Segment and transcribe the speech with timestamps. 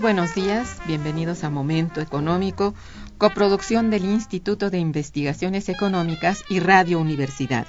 [0.00, 2.72] Buenos días, bienvenidos a Momento Económico,
[3.18, 7.66] coproducción del Instituto de Investigaciones Económicas y Radio Universidad.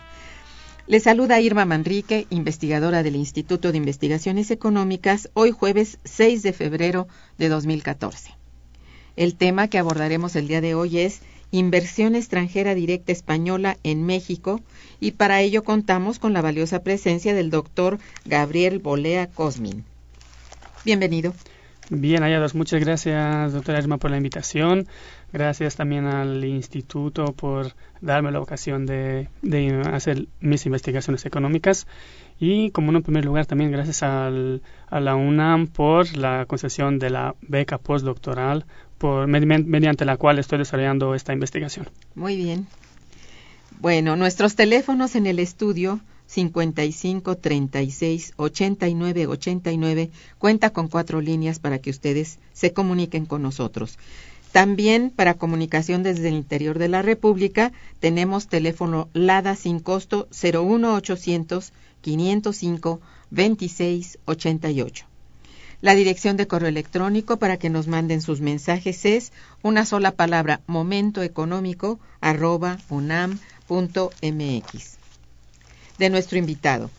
[0.85, 7.07] Les saluda Irma Manrique, investigadora del Instituto de Investigaciones Económicas, hoy jueves 6 de febrero
[7.39, 8.35] de 2014.
[9.15, 14.61] El tema que abordaremos el día de hoy es Inversión extranjera directa española en México
[14.99, 19.83] y para ello contamos con la valiosa presencia del doctor Gabriel Bolea Cosmin.
[20.85, 21.33] Bienvenido.
[21.89, 22.53] Bien hallados.
[22.53, 24.87] Muchas gracias, doctora Irma, por la invitación.
[25.33, 29.27] Gracias también al instituto por darme la ocasión de,
[29.91, 31.87] hacer mis investigaciones económicas.
[32.39, 37.09] Y, como en primer lugar, también gracias al, a la UNAM por la concesión de
[37.09, 38.65] la beca postdoctoral
[38.99, 41.89] por, mediante la cual estoy desarrollando esta investigación.
[42.13, 42.67] Muy bien.
[43.79, 51.79] Bueno, nuestros teléfonos en el estudio 55 36 89 89 cuenta con cuatro líneas para
[51.79, 53.97] que ustedes se comuniquen con nosotros.
[54.51, 61.73] También para comunicación desde el interior de la República tenemos teléfono LADA sin costo 01800
[62.01, 63.01] 505
[63.31, 65.05] 26 88.
[65.81, 70.61] La dirección de correo electrónico para que nos manden sus mensajes es una sola palabra
[70.67, 73.39] momentoeconómico arroba unam.mx
[75.99, 76.89] de nuestro invitado.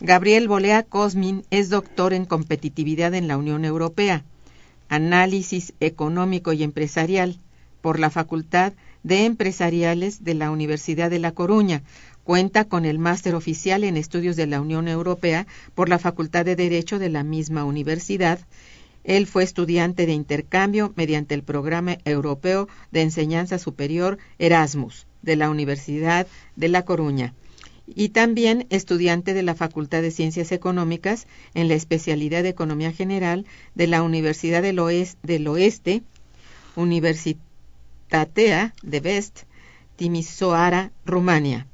[0.00, 4.22] Gabriel Bolea Cosmin es doctor en competitividad en la Unión Europea,
[4.88, 7.38] análisis económico y empresarial
[7.80, 11.82] por la Facultad de Empresariales de la Universidad de La Coruña.
[12.22, 16.54] Cuenta con el máster oficial en estudios de la Unión Europea por la Facultad de
[16.54, 18.38] Derecho de la misma universidad.
[19.04, 25.48] Él fue estudiante de intercambio mediante el programa europeo de enseñanza superior Erasmus de la
[25.48, 26.26] Universidad
[26.56, 27.32] de La Coruña
[27.94, 33.46] y también estudiante de la Facultad de Ciencias Económicas en la especialidad de Economía General
[33.74, 36.02] de la Universidad del Oeste, del Oeste
[36.76, 39.40] Universitatea de Vest,
[39.96, 41.66] Timisoara, Rumania.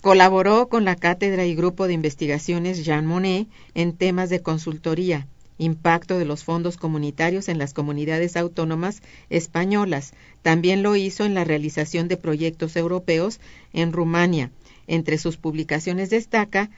[0.00, 5.26] Colaboró con la cátedra y grupo de investigaciones Jean Monnet en temas de consultoría,
[5.58, 10.12] impacto de los fondos comunitarios en las comunidades autónomas españolas.
[10.42, 13.40] También lo hizo en la realización de proyectos europeos
[13.72, 14.52] en Rumania,
[14.88, 16.70] entre sus publicaciones destaca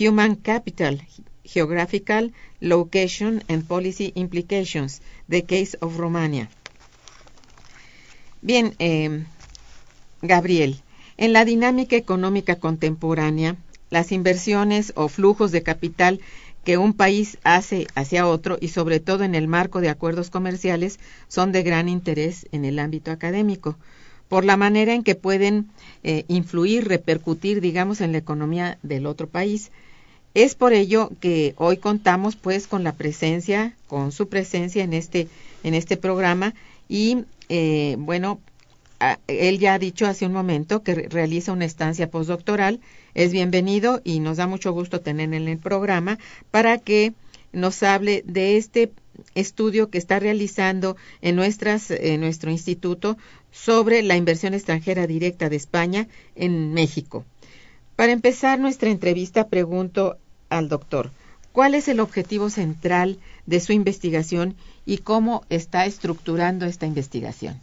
[0.00, 1.02] Human Capital,
[1.44, 6.48] Geographical Location and Policy Implications, The Case of Romania.
[8.40, 9.24] Bien, eh,
[10.22, 10.80] Gabriel,
[11.16, 13.56] en la dinámica económica contemporánea,
[13.90, 16.20] las inversiones o flujos de capital
[16.64, 20.98] que un país hace hacia otro y sobre todo en el marco de acuerdos comerciales
[21.26, 23.76] son de gran interés en el ámbito académico
[24.28, 25.68] por la manera en que pueden
[26.02, 29.70] eh, influir, repercutir, digamos, en la economía del otro país.
[30.34, 35.28] Es por ello que hoy contamos pues con la presencia, con su presencia en este,
[35.64, 36.54] en este programa
[36.88, 38.40] y eh, bueno,
[39.26, 42.80] él ya ha dicho hace un momento que realiza una estancia postdoctoral.
[43.14, 46.18] Es bienvenido y nos da mucho gusto tener en el programa
[46.50, 47.14] para que
[47.52, 48.92] nos hable de este
[49.34, 53.16] estudio que está realizando en, nuestras, en nuestro instituto
[53.50, 57.24] sobre la inversión extranjera directa de España en México.
[57.96, 60.18] Para empezar nuestra entrevista, pregunto
[60.50, 61.10] al doctor,
[61.52, 64.54] ¿cuál es el objetivo central de su investigación
[64.86, 67.60] y cómo está estructurando esta investigación?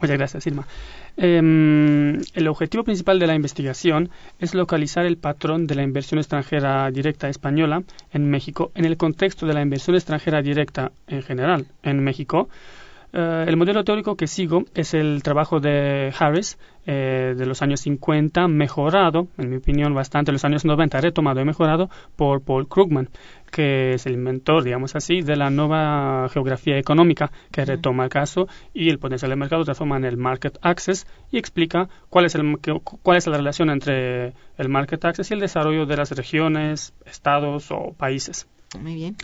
[0.00, 0.66] Muchas gracias, Irma.
[1.16, 6.88] Em, el objetivo principal de la investigación es localizar el patrón de la inversión extranjera
[6.92, 7.82] directa española
[8.12, 12.48] en México en el contexto de la inversión extranjera directa en general en México,
[13.12, 17.80] eh, el modelo teórico que sigo es el trabajo de Harris eh, de los años
[17.80, 22.68] 50, mejorado, en mi opinión, bastante en los años 90, retomado y mejorado por Paul
[22.68, 23.08] Krugman,
[23.50, 28.46] que es el inventor, digamos así, de la nueva geografía económica, que retoma el caso
[28.74, 32.58] y el potencial de mercado transforma en el market access y explica cuál es, el,
[33.02, 37.70] cuál es la relación entre el market access y el desarrollo de las regiones, estados
[37.70, 38.46] o países.
[38.78, 39.16] Muy bien.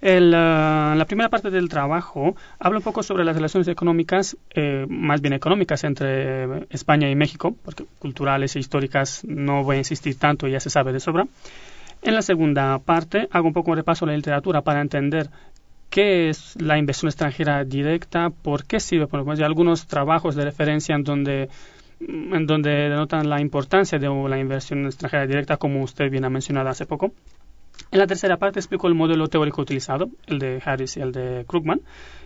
[0.00, 4.84] El, uh, la primera parte del trabajo habla un poco sobre las relaciones económicas, eh,
[4.88, 10.18] más bien económicas, entre España y México, porque culturales e históricas no voy a insistir
[10.18, 11.26] tanto, ya se sabe de sobra.
[12.02, 15.30] En la segunda parte hago un poco un repaso de la literatura para entender
[15.88, 20.44] qué es la inversión extranjera directa, por qué sirve, por ejemplo, hay algunos trabajos de
[20.44, 21.48] referencia en donde
[21.98, 26.68] en donde denotan la importancia de la inversión extranjera directa, como usted bien ha mencionado
[26.68, 27.12] hace poco.
[27.90, 31.44] En la tercera parte explico el modelo teórico utilizado, el de Harris y el de
[31.46, 31.80] Krugman.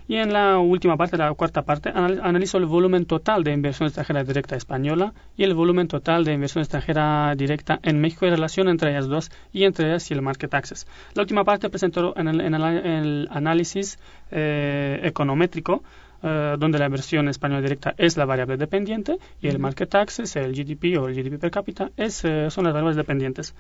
[0.09, 4.25] Y en la última parte, la cuarta parte, analizo el volumen total de inversión extranjera
[4.25, 8.91] directa española y el volumen total de inversión extranjera directa en México y relación entre
[8.91, 10.89] ellas dos y entre ellas y el market access.
[11.15, 14.01] La última parte presento en el, análisis
[14.33, 15.85] eh, econométrico
[16.23, 20.53] eh, donde la inversión española directa es la variable dependiente y el market access, el
[20.53, 23.55] GDP o el GDP per cápita, es, eh, son las variables dependientes.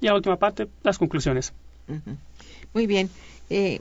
[0.00, 1.52] Y la última parte, las conclusiones.
[2.74, 3.10] Muy bien.
[3.50, 3.80] Eh,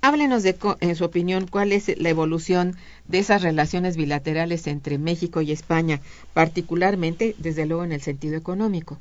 [0.00, 2.76] háblenos de, en su opinión, cuál es la evolución
[3.06, 6.00] de esas relaciones bilaterales entre México y España,
[6.32, 8.98] particularmente, desde luego, en el sentido económico.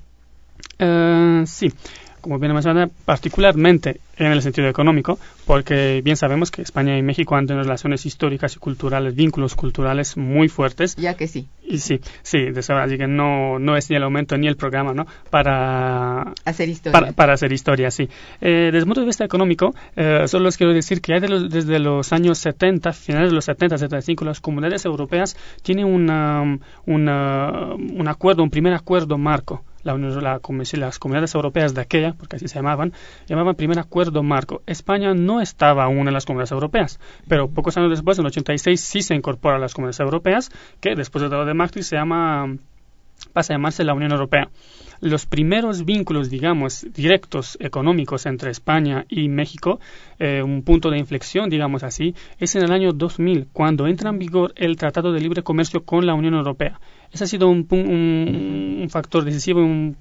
[0.80, 1.72] Eh, sí,
[2.25, 7.36] como bien mencionado, particularmente en el sentido económico, porque bien sabemos que España y México
[7.36, 10.95] han tenido relaciones históricas y culturales, vínculos culturales muy fuertes.
[10.95, 11.48] Ya que sí.
[11.63, 14.95] Y sí, sí, de así que no, no es ni el aumento ni el programa,
[14.95, 15.06] ¿no?
[15.30, 17.12] Para hacer historia.
[17.12, 18.10] Para, hacer historia, sí.
[18.42, 22.12] Eh, desde el punto de vista económico, eh, solo les quiero decir que desde los
[22.12, 26.42] años 70, finales de los 70, 75, las comunidades europeas tienen una,
[26.88, 30.42] un acuerdo, un primer acuerdo marco la, la,
[30.78, 32.92] las comunidades europeas de aquella, porque así se llamaban,
[33.28, 34.62] llamaban primer acuerdo marco.
[34.66, 39.02] España no estaba aún en las comunidades europeas, pero pocos años después, en 86, sí
[39.04, 40.50] se incorpora a las comunidades europeas,
[40.82, 42.58] que después del Tratado de Maastricht se llama,
[43.32, 44.50] pasa a llamarse la Unión Europea.
[45.02, 49.80] Los primeros vínculos, digamos, directos económicos entre España y México,
[50.18, 54.18] eh, un punto de inflexión, digamos así, es en el año 2000, cuando entra en
[54.18, 56.80] vigor el Tratado de Libre Comercio con la Unión Europea.
[57.16, 59.96] Ese ha sido un, un, factor decisivo, un,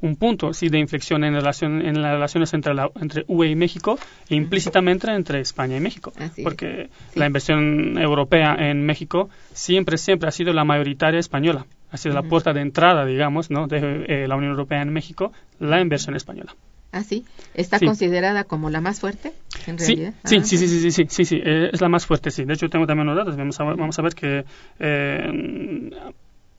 [0.00, 3.56] un punto sí, de inflexión en, relación, en las relaciones entre, la, entre UE y
[3.56, 3.98] México
[4.28, 6.12] e implícitamente entre España y México.
[6.44, 11.66] porque la inversión europea en México siempre, siempre ha sido la mayoritaria española.
[11.90, 13.66] Ha sido la puerta de entrada, digamos, ¿no?
[13.66, 16.54] de eh, la Unión Europea en México, la inversión española.
[16.92, 17.24] ¿Ah, sí?
[17.54, 19.32] ¿Está considerada como la más fuerte,
[19.66, 20.12] en realidad?
[20.24, 22.44] Sí, sí, sí, sí, sí, sí, sí, eh, es la más fuerte, sí.
[22.44, 23.36] De hecho, tengo también unos datos.
[23.36, 24.44] Vamos a, vamos a ver que
[24.78, 25.90] eh,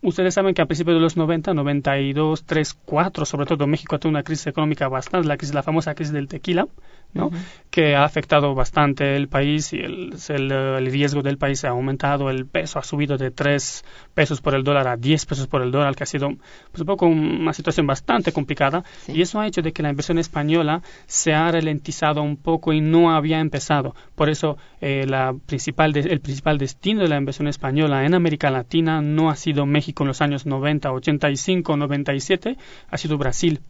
[0.04, 4.10] Ustedes saben que a principios de los 90, 92, 3, 4, sobre todo México tuvo
[4.10, 6.68] una crisis económica bastante, la, crisis, la famosa crisis del tequila,
[7.14, 7.32] ¿no?
[7.74, 12.46] que ha afectado bastante el país y el, el, riesgo del país ha aumentado, el
[12.46, 15.96] peso ha subido de 3 pesos por el dólar a 10 pesos por el dólar,
[15.96, 16.30] que ha sido
[16.72, 20.20] pues, un poco una situación bastante complicada y eso ha hecho de que la inversión
[20.20, 23.96] española se ha ralentizado un poco y no había empezado.
[24.14, 29.02] Por eso eh, la principal el principal destino de la inversión española en América Latina
[29.02, 33.62] no ha sido México en los años 90, 85, 97, ha sido Brasil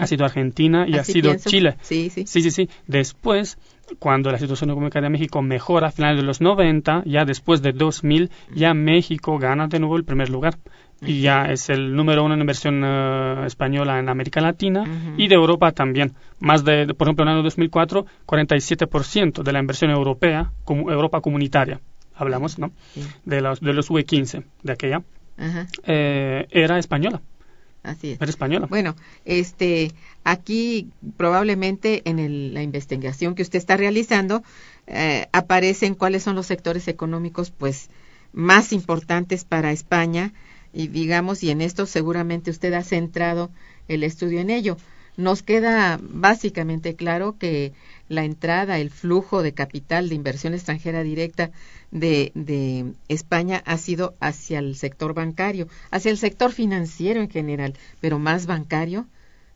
[0.00, 1.76] ha sido Argentina y ha sido Chile.
[1.82, 2.26] Sí, sí.
[2.26, 3.58] Sí, sí, Después,
[3.98, 7.72] cuando la situación económica de México mejora a finales de los 90, ya después de
[7.72, 10.58] 2000, ya México gana de nuevo el primer lugar.
[11.04, 14.84] Y ya es el número uno en inversión eh, española en América Latina
[15.16, 16.14] y de Europa también.
[16.38, 21.20] Más de, por ejemplo, en el año 2004, 47% de la inversión europea, como Europa
[21.20, 21.80] comunitaria,
[22.14, 22.70] hablamos, ¿no?
[23.24, 25.02] De los, de los UE15 de aquella,
[25.86, 27.20] eh, era española
[27.82, 28.20] Así es.
[28.20, 28.66] ¿Eres española?
[28.66, 34.42] Bueno, este, aquí probablemente en el, la investigación que usted está realizando
[34.86, 37.90] eh, aparecen cuáles son los sectores económicos, pues,
[38.32, 40.32] más importantes para España
[40.72, 43.50] y digamos, y en esto seguramente usted ha centrado
[43.88, 44.76] el estudio en ello.
[45.16, 47.72] Nos queda básicamente claro que
[48.12, 51.50] la entrada, el flujo de capital de inversión extranjera directa
[51.90, 57.74] de, de, España ha sido hacia el sector bancario, hacia el sector financiero en general,
[58.00, 59.06] pero más bancario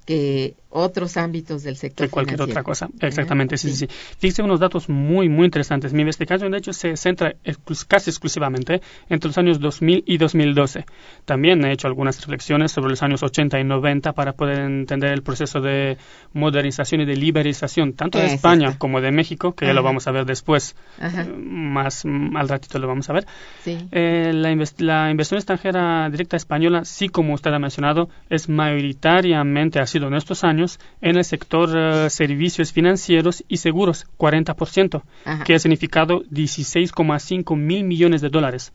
[0.07, 2.07] que otros ámbitos del sector.
[2.07, 2.61] Que cualquier financiero.
[2.61, 2.89] otra cosa.
[3.01, 3.95] Exactamente, sí, sí, sí.
[4.19, 5.93] Fíjese unos datos muy, muy interesantes.
[5.93, 10.85] Mi investigación, de hecho, se centra exclus casi exclusivamente entre los años 2000 y 2012.
[11.25, 15.23] También he hecho algunas reflexiones sobre los años 80 y 90 para poder entender el
[15.23, 15.97] proceso de
[16.33, 19.77] modernización y de liberalización, tanto de Eso España como de México, que ya Ajá.
[19.81, 20.77] lo vamos a ver después.
[21.01, 21.23] Ajá.
[21.23, 23.27] Eh, Más mm, al ratito lo vamos a ver.
[23.65, 23.79] Sí.
[23.93, 29.79] Eh, la, invest- la inversión extranjera directa española, sí como usted ha mencionado, es mayoritariamente,
[29.81, 30.66] ha sido en estos años,
[31.01, 35.45] en el sector eh, servicios financieros y seguros, 40%, Ajá.
[35.45, 38.73] que ha significado 16,5 mil millones de dólares.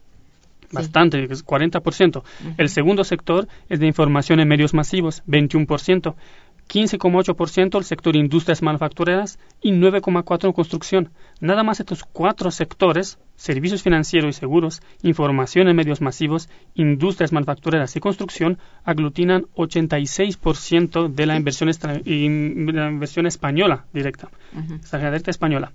[0.71, 2.23] Bastante, es 40%.
[2.57, 6.15] El segundo sector es de información en medios masivos, 21%.
[6.71, 11.09] 15,8% el sector industrias manufactureras y 9,4% en construcción.
[11.41, 17.93] Nada más estos cuatro sectores, servicios financieros y seguros, información en medios masivos, industrias manufactureras
[17.97, 24.29] y construcción, aglutinan 86% de la inversión, extra- la inversión española directa,
[24.75, 25.73] extranjera directa española.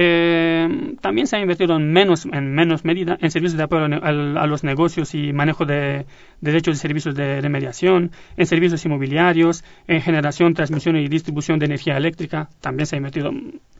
[0.00, 4.46] Eh, también se ha invertido en menos, en menos medida en servicios de apoyo a,
[4.46, 6.06] los negocios y manejo de
[6.40, 11.66] derechos y servicios de, de mediación, en servicios inmobiliarios, en generación, transmisión y distribución de
[11.66, 12.48] energía eléctrica.
[12.60, 13.32] También se ha invertido.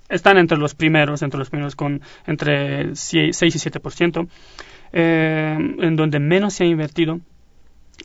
[0.08, 4.28] Están entre los primeros, entre los primeros con entre 6 y 7%.
[4.92, 7.20] Eh, en donde menos se ha invertido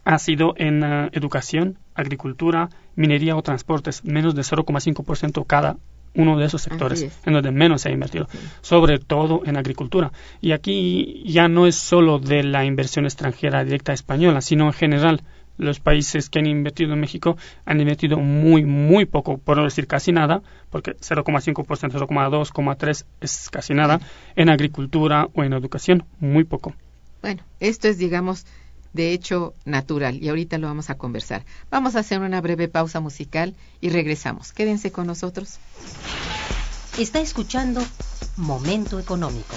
[0.06, 5.78] ha sido en eh, educación, agricultura, minería o transportes, menos de 0,5% cada
[6.16, 8.38] uno de esos sectores, en donde menos se ha invertido, Sí.
[8.62, 10.12] sobre todo en agricultura.
[10.42, 15.22] Y aquí ya no es solo de la inversión extranjera directa española, sino en general.
[15.56, 19.86] Los países que han invertido en México han invertido muy, muy poco, por no decir
[19.86, 20.42] casi nada,
[20.72, 24.00] porque 0,5%, 0,2, 0,3 es casi nada,
[24.36, 26.74] en agricultura o en educación, muy poco.
[27.22, 28.46] Bueno, esto es, digamos,
[28.94, 31.46] de hecho natural y ahorita lo vamos a conversar.
[31.70, 34.54] Vamos a hacer una breve pausa musical y regresamos.
[34.54, 35.58] Quédense con nosotros.
[36.98, 37.84] Está escuchando
[38.38, 39.56] Momento Económico.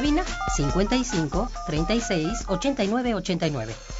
[0.00, 0.24] Cabina
[0.56, 3.99] 55 36 89 89.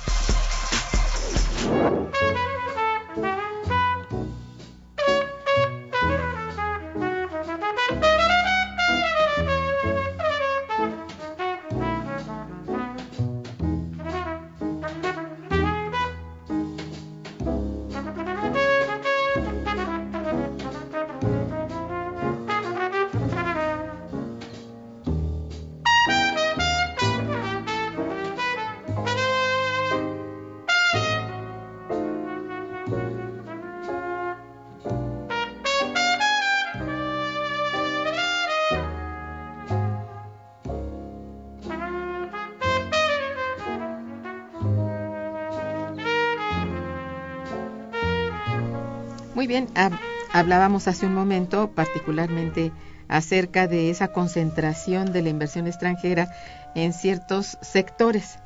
[49.41, 49.97] Muy bien, hab-
[50.33, 52.71] hablábamos hace un momento particularmente
[53.07, 56.27] acerca de esa concentración de la inversión extranjera
[56.75, 58.37] en ciertos sectores.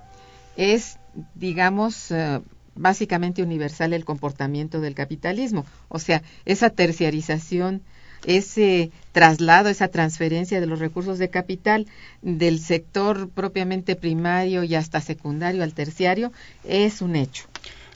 [0.56, 0.96] Es,
[1.34, 2.40] digamos, eh,
[2.75, 7.82] básicamente universal el comportamiento del capitalismo, o sea, esa terciarización,
[8.25, 11.88] ese traslado, esa transferencia de los recursos de capital
[12.22, 16.32] del sector propiamente primario y hasta secundario al terciario
[16.64, 17.48] es un hecho.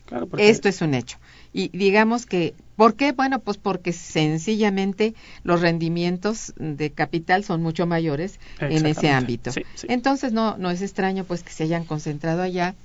[0.05, 1.17] Claro, Esto es un hecho.
[1.53, 3.11] Y digamos que, ¿por qué?
[3.11, 9.51] Bueno, pues porque sencillamente los rendimientos de capital son mucho mayores en ese ámbito.
[9.51, 9.87] Sí, sí.
[9.89, 12.75] Entonces no, no es extraño pues que se hayan concentrado allá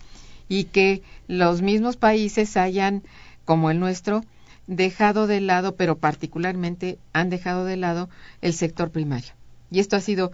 [0.48, 3.02] y que los mismos países hayan,
[3.44, 4.24] como el nuestro,
[4.66, 8.08] dejado de lado, pero particularmente han dejado de lado
[8.40, 9.32] el sector primario.
[9.70, 10.32] Y esto ha sido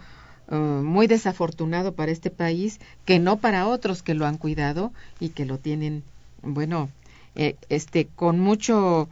[0.49, 5.29] eh, muy desafortunado para este país, que no para otros que lo han cuidado y
[5.29, 6.03] que lo tienen,
[6.41, 6.89] bueno,
[7.35, 9.09] eh, este, con mucho,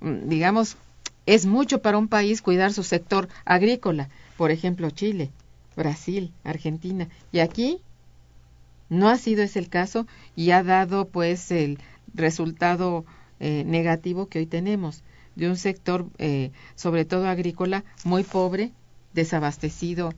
[0.00, 0.76] mm, digamos,
[1.26, 5.30] es mucho para un país cuidar su sector agrícola, por ejemplo, Chile,
[5.76, 7.80] Brasil, Argentina, y aquí
[8.88, 10.06] no ha sido ese el caso
[10.36, 11.78] y ha dado pues el
[12.14, 13.04] resultado
[13.40, 15.02] eh, negativo que hoy tenemos
[15.36, 18.72] de un sector, eh, sobre todo agrícola, muy pobre,
[19.12, 20.12] desabastecido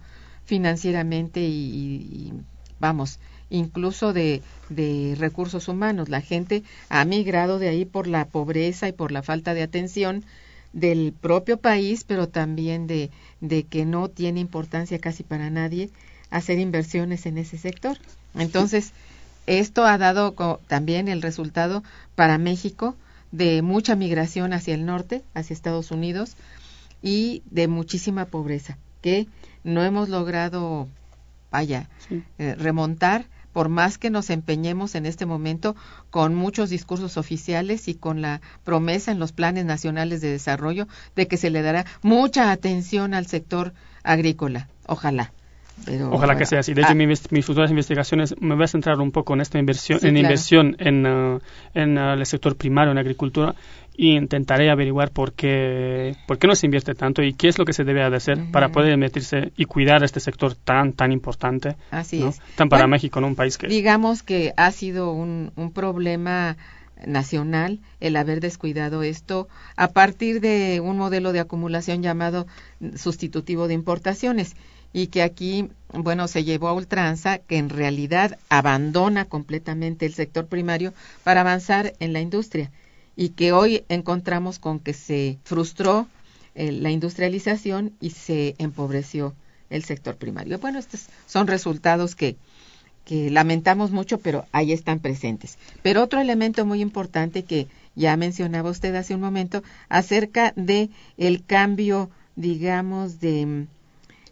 [0.44, 2.32] financieramente y, y- y,
[2.78, 3.18] vamos,
[3.50, 6.08] incluso de, de recursos humanos.
[6.08, 10.24] La gente ha migrado de ahí por la pobreza y por la falta de atención
[10.72, 13.10] del propio país, pero también de,
[13.40, 15.90] de que no tiene importancia casi para nadie
[16.30, 17.98] hacer inversiones en ese sector.
[18.36, 18.92] Entonces,
[19.46, 20.32] esto ha dado
[20.68, 21.82] también el resultado
[22.14, 22.94] para México
[23.32, 26.36] de mucha migración hacia el norte, hacia Estados Unidos,
[27.02, 29.26] y de muchísima pobreza, que
[29.64, 30.86] no hemos logrado,
[31.50, 32.22] vaya, Sí.
[32.38, 35.76] eh, remontar, por más que nos empeñemos en este momento
[36.10, 40.86] con muchos discursos oficiales y con la promesa en los planes nacionales de desarrollo
[41.16, 44.68] de que se le dará mucha atención al sector agrícola.
[44.86, 45.32] Ojalá.
[45.84, 46.74] Pero, Ojalá que sea así.
[46.74, 50.00] De hecho, ah, mis futuras investigaciones me voy a centrar un poco en esta inversión,
[50.00, 50.26] Sí, en claro.
[50.26, 51.40] inversión en, uh,
[51.74, 53.54] en uh, el sector primario, en agricultura,
[53.96, 57.64] y intentaré averiguar por qué, por qué no se invierte tanto y qué es lo
[57.64, 61.76] que se debe de hacer para poder meterse y cuidar este sector tan, tan importante,
[61.90, 62.28] así ¿no?
[62.28, 62.40] es.
[62.56, 63.26] tan para Bueno, México, ¿no?
[63.26, 63.66] Un país que...
[63.66, 66.56] digamos que ha sido un, un problema
[67.06, 72.46] nacional el haber descuidado esto a partir de un modelo de acumulación llamado
[72.94, 74.54] sustitutivo de importaciones
[74.92, 80.46] y que aquí, bueno, se llevó a ultranza que en realidad abandona completamente el sector
[80.46, 80.92] primario
[81.24, 82.70] para avanzar en la industria
[83.16, 86.08] y que hoy encontramos con que se frustró
[86.54, 89.34] eh, la industrialización y se empobreció
[89.68, 90.58] el sector primario.
[90.58, 92.36] Bueno, estos son resultados que,
[93.04, 95.58] que lamentamos mucho, pero ahí están presentes.
[95.82, 101.44] Pero otro elemento muy importante que ya mencionaba usted hace un momento acerca de el
[101.44, 103.66] cambio, digamos, de,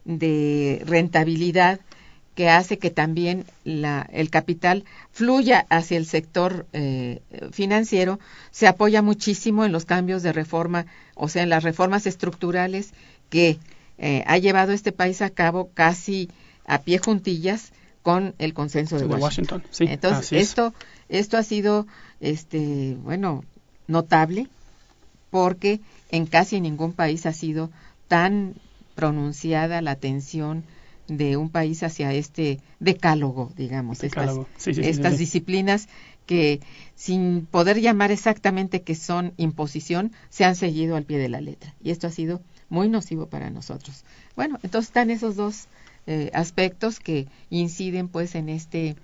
[0.05, 1.81] de rentabilidad
[2.35, 8.21] que hace que también la, el capital fluya hacia el sector eh, financiero,
[8.53, 12.93] se apoya muchísimo en los cambios de reforma, o sea, en las reformas estructurales
[13.29, 13.59] que
[13.99, 16.31] eh, ha llevado este país a cabo casi
[16.65, 19.59] a pie juntillas con el consenso de de Washington.
[19.59, 20.49] Washington, sí, Entonces, es.
[20.51, 20.75] esto,
[21.09, 21.89] esto ha sido,
[22.21, 23.43] este, bueno,
[23.89, 24.47] notable
[25.31, 25.81] porque
[26.11, 27.71] en casi ningún país ha sido
[28.07, 28.55] tan
[28.99, 30.65] pronunciada la atención
[31.07, 34.43] de un país hacia este decálogo, digamos, Decálogo.
[34.43, 35.19] estas, Sí, sí, sí, sí, estas sí.
[35.21, 35.89] disciplinas
[36.27, 36.59] que
[36.97, 41.77] sin poder llamar exactamente que son imposición, se han seguido al pie de la letra.
[41.81, 44.05] Y esto ha sido muy nocivo para nosotros.
[44.35, 45.69] Bueno, entonces están esos dos
[46.09, 48.97] eh, aspectos que inciden pues en este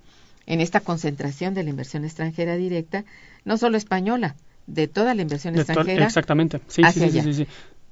[0.46, 3.04] en esta concentración de la inversión extranjera directa,
[3.44, 4.34] no solo española,
[4.66, 7.22] de toda la inversión De extranjera Exactamente, sí, sí, hacia sí, sí, allá.
[7.22, 7.46] sí, sí.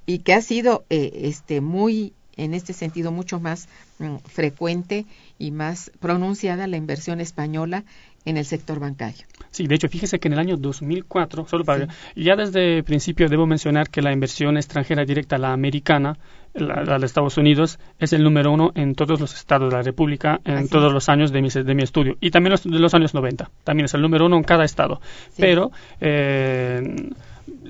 [0.06, 5.04] Y que ha sido eh, este muy en este sentido mucho más mm, frecuente
[5.38, 7.84] y más pronunciada la inversión española
[8.24, 9.26] en el sector bancario.
[9.50, 13.28] Sí, de hecho, fíjese que en el año 2004, solo para ya desde el principio
[13.28, 16.16] debo mencionar que la inversión extranjera directa, la americana,
[16.54, 20.40] la, de Estados Unidos, es el número uno en todos los estados de la República
[20.44, 22.16] en todos los años de mi, de mi estudio.
[22.20, 23.50] Y también los, de los años 90.
[23.64, 25.00] También es el número uno en cada estado.
[25.36, 27.10] Pero eh,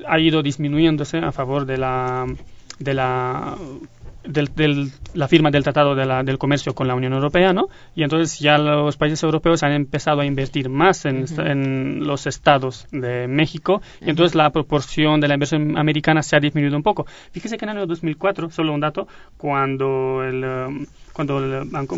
[0.07, 2.27] ha ido disminuyéndose a favor de la
[2.79, 3.57] de la
[4.25, 7.69] del, la firma del Tratado del Comercio con la Unión Europea, ¿no?
[7.95, 13.27] Y entonces ya los países europeos han empezado a invertir más en, los estados de
[13.27, 17.07] México y entonces la proporción de la inversión americana se ha disminuido un poco.
[17.33, 21.97] Fíjese que en el año 2004, solo un dato, cuando el, um, cuando el Banco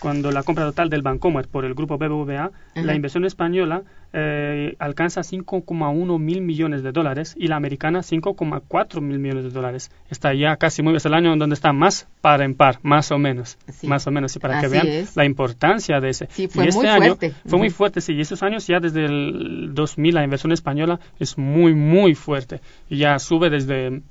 [0.00, 3.82] cuando la compra total del Bancomer por el grupo BBVA, la inversión española
[4.12, 9.90] eh, alcanza 5,1 mil millones de dólares y la americana 5,4 mil millones de dólares.
[10.10, 13.18] Está ya casi muy el año en donde está más par en par, más o
[13.18, 13.58] menos.
[13.82, 16.28] Más o menos, y para que vean la importancia de ese.
[16.30, 17.34] Sí, fue y este muy año fuerte.
[17.46, 18.14] fue muy fuerte, sí.
[18.14, 22.60] Y estos años ya desde el 2000 la inversión española es muy, muy fuerte.
[22.88, 24.02] Y ya sube desde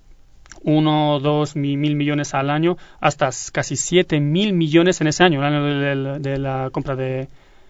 [0.64, 5.40] uno o dos mil, millones al año hasta casi siete mil millones en ese año,
[5.40, 7.28] el año de, la compra de,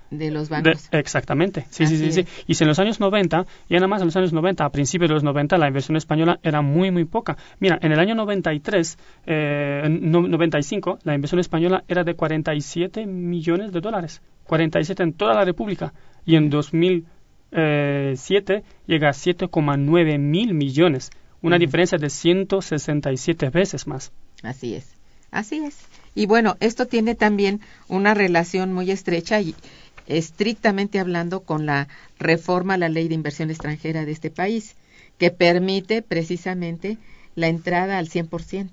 [0.09, 0.89] de los bancos.
[0.91, 2.25] exactamente, sí, sí, sí, sí.
[2.47, 5.09] Y si en los años 90, y nada más en los años 90, a principios
[5.09, 7.37] de los 90, la inversión española era muy, muy poca.
[7.59, 13.79] Mira, en el año 93, eh, 95, la inversión española era de 47 millones de
[13.81, 14.21] dólares.
[14.45, 15.93] 47 en toda la República.
[16.25, 24.11] Y en 2007 llega a 7,9 mil millones una diferencia de 167 veces más.
[24.43, 24.85] Así es,
[25.31, 25.77] así es.
[26.15, 29.55] Y bueno, esto tiene también una relación muy estrecha y
[30.07, 34.75] estrictamente hablando con la reforma a la ley de inversión extranjera de este país,
[35.17, 36.97] que permite precisamente
[37.35, 38.69] la entrada al 100%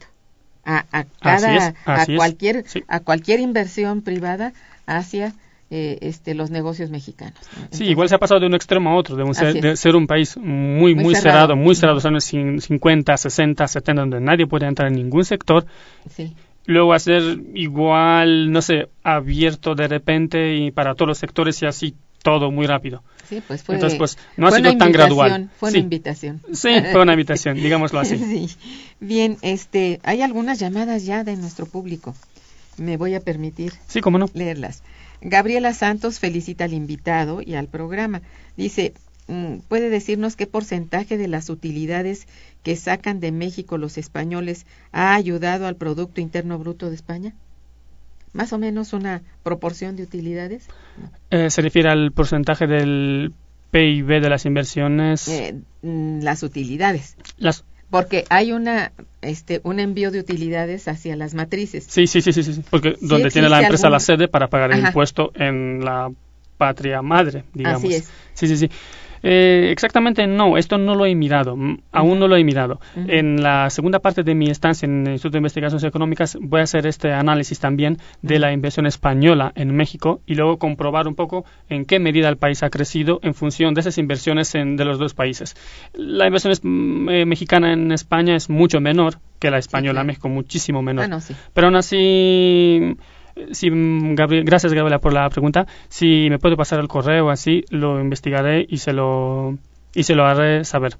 [0.65, 4.53] a, a, cada, a cualquier, a cualquier inversión privada
[4.87, 5.35] hacia
[5.77, 7.35] eh, este, los negocios mexicanos.
[7.73, 10.95] sí, igual se ha pasado de un extremo a otro, de, ser, un país muy,
[10.95, 15.25] muy, cerrado, muy cerrado, los años 50, 60, 70, donde nadie puede entrar en ningún
[15.25, 15.67] sector.
[16.67, 21.67] Luego a ser igual, no sé, abierto de repente y para todos los sectores y
[21.67, 23.03] así todo muy rápido.
[23.29, 25.51] Sí, pues fue, Entonces, pues, no ha sido tan gradual.
[25.59, 26.41] Fue una invitación.
[26.53, 28.17] Sí, fue una invitación, digámoslo así.
[28.19, 28.49] Sí.
[29.01, 32.15] Bien, este, hay algunas llamadas ya de nuestro público.
[32.77, 34.27] Me voy a permitir sí, cómo no.
[34.35, 34.85] leerlas.
[35.25, 38.21] Gabriela Santos felicita al invitado y al programa.
[38.59, 38.93] Dice,
[39.27, 42.29] mm, ¿puede decirnos qué porcentaje de las utilidades
[42.63, 47.35] que sacan de México los españoles ha ayudado al Producto Interno Bruto de España?
[48.35, 50.67] ¿Más o menos una proporción de utilidades?
[51.31, 53.33] Eh, ¿Se refiere al porcentaje del
[53.71, 55.27] PIB de las inversiones?
[55.29, 57.17] Eh, mm, las utilidades.
[57.39, 58.91] Las porque hay una
[59.23, 61.85] este un envío de utilidades hacia las matrices.
[61.89, 64.81] Sí, sí, sí, sí, sí porque donde tiene la empresa la sede para pagar el
[64.81, 66.11] impuesto en la
[66.59, 67.85] patria madre, digamos.
[67.85, 68.11] Así es.
[68.33, 68.71] Sí, sí, sí.
[69.27, 71.57] Eh, exactamente no, esto no lo he mirado,
[71.93, 72.79] aún no lo he mirado.
[72.95, 76.65] En la segunda parte de mi estancia en el Instituto de Investigaciones Económicas voy a
[76.65, 81.47] hacer este análisis también de la inversión española en México y luego comprobar un poco
[81.71, 84.99] en qué medida el país ha crecido en función de esas inversiones en, de los
[84.99, 85.57] dos países.
[85.95, 90.83] La inversión eh, mexicana en España es mucho menor que la española en México, muchísimo
[90.83, 91.09] menor.
[91.11, 91.19] Ah,
[91.53, 92.97] Pero aún así
[93.53, 95.67] si, gracias Gabriela por la pregunta.
[95.89, 99.59] Si me puede pasar el correo así, lo investigaré y se lo,
[99.95, 100.97] y se lo haré saber.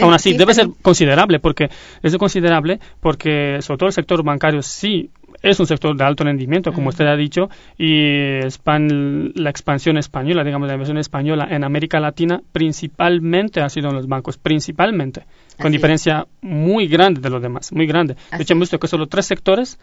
[0.00, 1.68] Aún así, debe ser considerable, porque
[2.02, 5.10] es considerable porque sobre todo el sector bancario sí
[5.42, 10.66] es un sector de alto rendimiento, como usted ha dicho, y la expansión española, digamos,
[10.66, 15.24] la inversión española en América Latina principalmente ha sido en los bancos, principalmente,
[15.60, 18.16] con diferencia muy grande de los demás, muy grande.
[18.32, 19.78] de hecho, hemos visto que solo tres sectores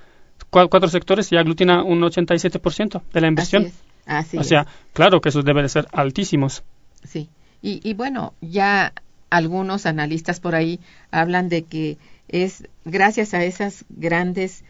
[0.50, 3.72] cuatro sectores y aglutina un 87% de la inversión.
[4.06, 6.64] Así o sea, claro que esos deben de ser altísimos.
[7.04, 7.30] Sí.
[7.62, 8.94] Y, y bueno, ya
[9.30, 14.64] algunos analistas por ahí hablan de que es gracias a esas grandes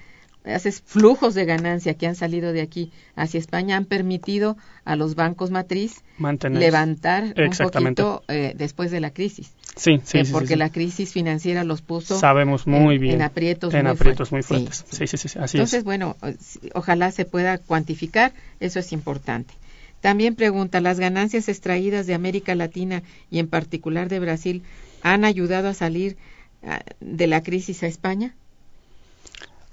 [0.44, 5.16] esos flujos de ganancia que han salido de aquí hacia España han permitido a los
[5.16, 6.04] bancos matriz
[6.50, 9.52] levantar un poquito eh, después de la crisis.
[9.76, 13.74] Sí, sí, eh, porque la crisis financiera los puso sabemos muy en, bien en aprietos,
[13.74, 14.52] en muy, aprietos fuertes.
[14.52, 14.86] muy fuertes.
[14.90, 16.36] Sí, sí, sí, así Entonces, bueno, eh,
[16.74, 19.54] ojalá se pueda cuantificar, eso es importante.
[20.02, 24.64] También pregunta, ¿las ganancias extraídas de América Latina y en particular de Brasil
[25.02, 26.18] han ayudado a salir
[26.64, 28.36] ah, de la crisis a España?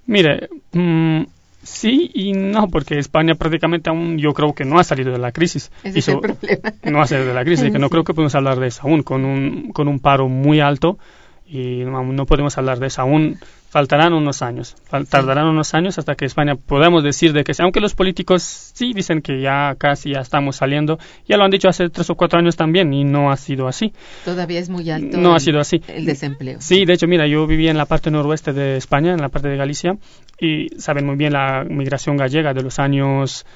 [0.06, 1.22] Mire, mmm,
[1.62, 5.32] sí y no, porque España prácticamente aún yo creo que no ha salido de la
[5.32, 5.70] crisis.
[5.84, 6.72] Ese es el problema.
[6.84, 8.82] No ha salido de la crisis, y que no creo que podemos hablar de eso
[8.82, 10.98] aún, con un, con un paro muy alto
[11.46, 13.38] y no, no podemos hablar de eso aún.
[13.70, 14.74] Faltarán unos años,
[15.08, 19.22] tardarán unos años hasta que España podamos decir de que, aunque los políticos sí dicen
[19.22, 22.56] que ya casi ya estamos saliendo, ya lo han dicho hace tres o cuatro años
[22.56, 23.92] también y no ha sido así.
[24.24, 25.16] Todavía es muy alto.
[25.18, 25.80] No ha sido así.
[25.86, 26.60] El desempleo.
[26.60, 29.48] Sí, de hecho, mira, yo vivía en la parte noroeste de España, en la parte
[29.48, 29.96] de Galicia,
[30.40, 33.46] y saben muy bien la migración gallega de los años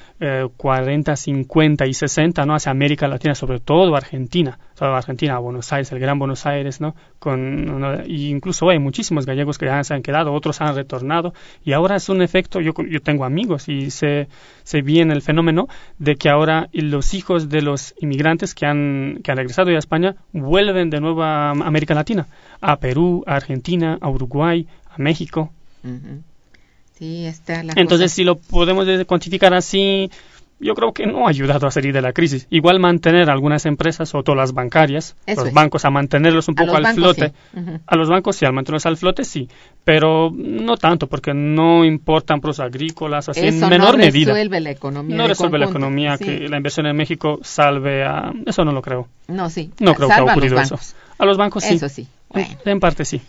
[0.55, 2.55] 40, eh, 50 y 60, ¿no?
[2.55, 6.95] Hacia América Latina, sobre todo Argentina, toda Argentina, Buenos Aires, el Gran Buenos Aires, ¿no?
[7.19, 11.73] Con, y incluso hay muchísimos gallegos que ya se han quedado, otros han retornado, y
[11.73, 14.27] ahora es un efecto, yo, yo tengo amigos y se,
[14.63, 19.31] se viene el fenómeno de que ahora los hijos de los inmigrantes que han, que
[19.31, 22.27] han regresado a España vuelven de nuevo a América Latina,
[22.61, 25.51] a Perú, a Argentina, a Uruguay, a México.
[26.97, 30.09] Sí, está la Entonces, si lo podemos cuantificar así,
[30.59, 32.47] yo creo que no ha ayudado a salir de la crisis.
[32.49, 36.87] Igual mantener algunas empresas, o todas las bancarias, los bancos, a mantenerlos un poco al
[36.93, 37.33] flote.
[37.85, 39.49] A los bancos sí, al mantenerlos al flote sí,
[39.83, 44.31] pero no tanto, porque no importan pros agrícolas, así en menor medida.
[44.31, 45.17] No resuelve la economía.
[45.17, 48.33] No resuelve la economía, que la inversión en México salve a...
[48.45, 49.07] Eso no lo creo.
[49.27, 49.71] No, sí.
[49.79, 50.79] No creo que ha ocurrido eso.
[51.17, 51.75] A los bancos sí.
[51.75, 52.07] Eso sí.
[52.65, 53.21] En parte sí.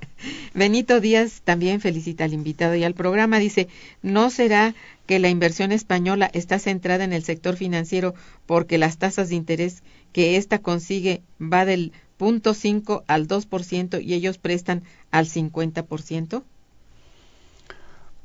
[0.54, 3.38] Benito Díaz también felicita al invitado y al programa.
[3.38, 3.68] Dice,
[4.02, 4.74] ¿no será
[5.06, 8.14] que la inversión española está centrada en el sector financiero
[8.46, 14.38] porque las tasas de interés que ésta consigue va del 0.5 al 2% y ellos
[14.38, 16.42] prestan al 50%?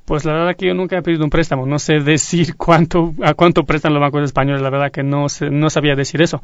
[0.06, 3.36] Pues la verdad que yo nunca he pedido un préstamo, no sé decir cuánto a
[3.36, 6.42] cuánto prestan los bancos españoles, la verdad que no no sabía decir eso.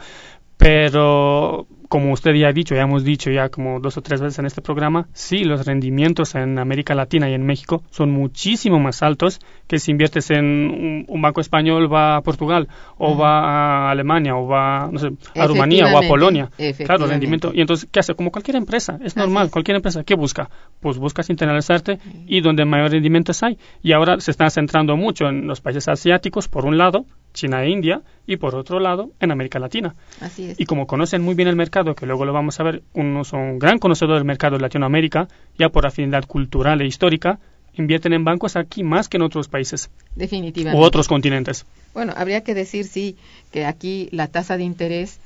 [0.58, 4.39] Pero como usted ya ha dicho, ya hemos dicho ya como dos o tres veces
[4.39, 9.04] en este programa, sí, los rendimientos en América Latina y en México son muchísimo más
[9.04, 14.36] altos que si inviertes en un, banco español va a Portugal o va a Alemania
[14.36, 16.52] o va no sé, a Rumanía o a Polonia.
[16.86, 17.52] Claro, rendimiento.
[17.54, 18.13] Y entonces, ¿qué hace?
[18.13, 20.50] Como cualquier empresa, es normal, cualquier empresa, ¿qué busca?
[20.80, 23.58] Pues buscas internacionalizarte y donde mayor rendimientos hay.
[23.82, 27.69] Y ahora se están centrando mucho en los países asiáticos, por un lado, China e
[27.69, 29.93] India, y por otro lado, en América Latina.
[30.19, 30.60] Así es.
[30.60, 33.60] Y como conocen muy bien el mercado, que luego lo vamos a ver, unos son
[33.60, 35.28] gran conocedor del mercado de Latinoamérica,
[35.60, 37.39] ya por afinidad cultural e histórica,
[37.76, 39.91] invierten en bancos aquí más que en otros países.
[40.15, 40.82] Definitivamente.
[40.82, 41.65] U otros continentes.
[41.93, 43.17] Bueno, habría que decir, sí,
[43.52, 45.19] que aquí la tasa de interés,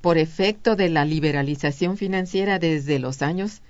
[0.00, 3.60] por efecto de la liberalización financiera desde los años,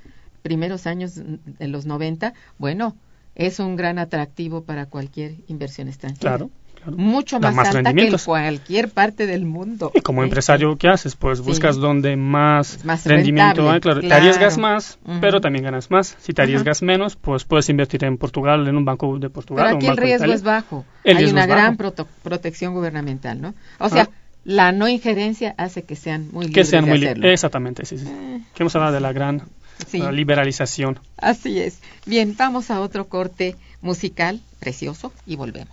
[0.43, 2.95] primeros años de los 90, bueno,
[3.35, 6.37] es un gran atractivo para cualquier inversión extranjera.
[6.37, 6.51] Claro
[6.87, 9.93] mucho más, alta que en cualquier parte del mundo.
[9.95, 11.17] Y como empresario, ¿qué haces?
[11.17, 13.81] Pues buscas donde más, rendimiento hay.
[13.81, 16.17] Claro, te arriesgas más, pero también ganas más.
[16.21, 19.67] Si te arriesgas menos, pues puedes invertir en Portugal, en un banco de Portugal.
[19.67, 20.85] Pero aquí el riesgo es bajo.
[21.05, 23.55] hay una gran protección gubernamental, ¿no?
[23.79, 24.11] O sea, ah.
[24.45, 27.33] la no injerencia hace que sean muy libres Que sean muy libres.
[27.35, 28.07] Exactamente, sí, sí.
[28.09, 28.41] Eh.
[28.55, 29.43] Que hemos hablado de la gran
[30.13, 30.99] liberalización.
[31.17, 31.81] Así es.
[32.07, 35.73] Bien, vamos a otro corte musical precioso y volvemos.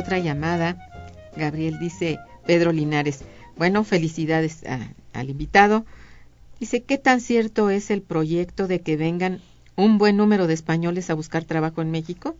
[0.00, 0.76] Otra llamada.
[1.36, 3.24] Gabriel dice, Pedro Linares,
[3.56, 4.64] bueno, felicidades
[5.12, 5.84] al invitado.
[6.58, 9.40] Dice, ¿qué tan cierto es el proyecto de que vengan
[9.76, 12.36] un buen número de españoles a buscar trabajo en México?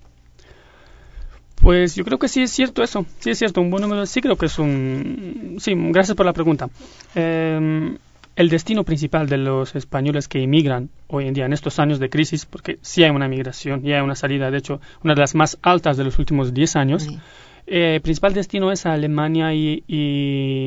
[1.63, 4.21] Pues yo creo que sí es cierto eso, sí es cierto, un buen número, sí
[4.21, 5.57] creo que es un...
[5.61, 6.71] Sí, gracias por la pregunta.
[7.15, 7.97] Eh,
[8.37, 12.09] el destino principal de los españoles que emigran hoy en día en estos años de
[12.09, 15.35] crisis, porque sí hay una migración, y hay una salida, de hecho, una de las
[15.35, 17.07] más altas de los últimos 10 años,
[17.73, 19.85] eh, principal destino es Alemania y,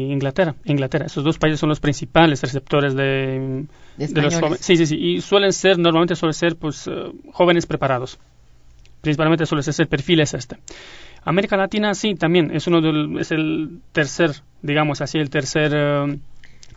[0.09, 0.55] Inglaterra.
[0.63, 3.65] Inglaterra, esos dos países son los principales receptores de,
[3.97, 4.59] los jóvenes.
[4.61, 8.17] Sí, sí, sí, y suelen ser, normalmente suelen ser, pues, eh, jóvenes preparados.
[9.01, 10.57] Principalmente suele ser el perfil es este.
[11.25, 16.17] América Latina, sí, también es uno del, es el tercer, digamos así, el tercer eh,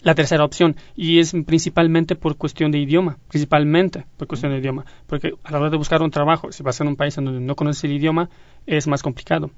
[0.07, 4.87] la tercera opción y es principalmente por cuestión de idioma, principalmente por cuestión de idioma,
[5.09, 7.41] porque a la hora de buscar un trabajo, si vas a un país en donde
[7.41, 8.31] no conoces el idioma,
[8.67, 9.51] es más complicado.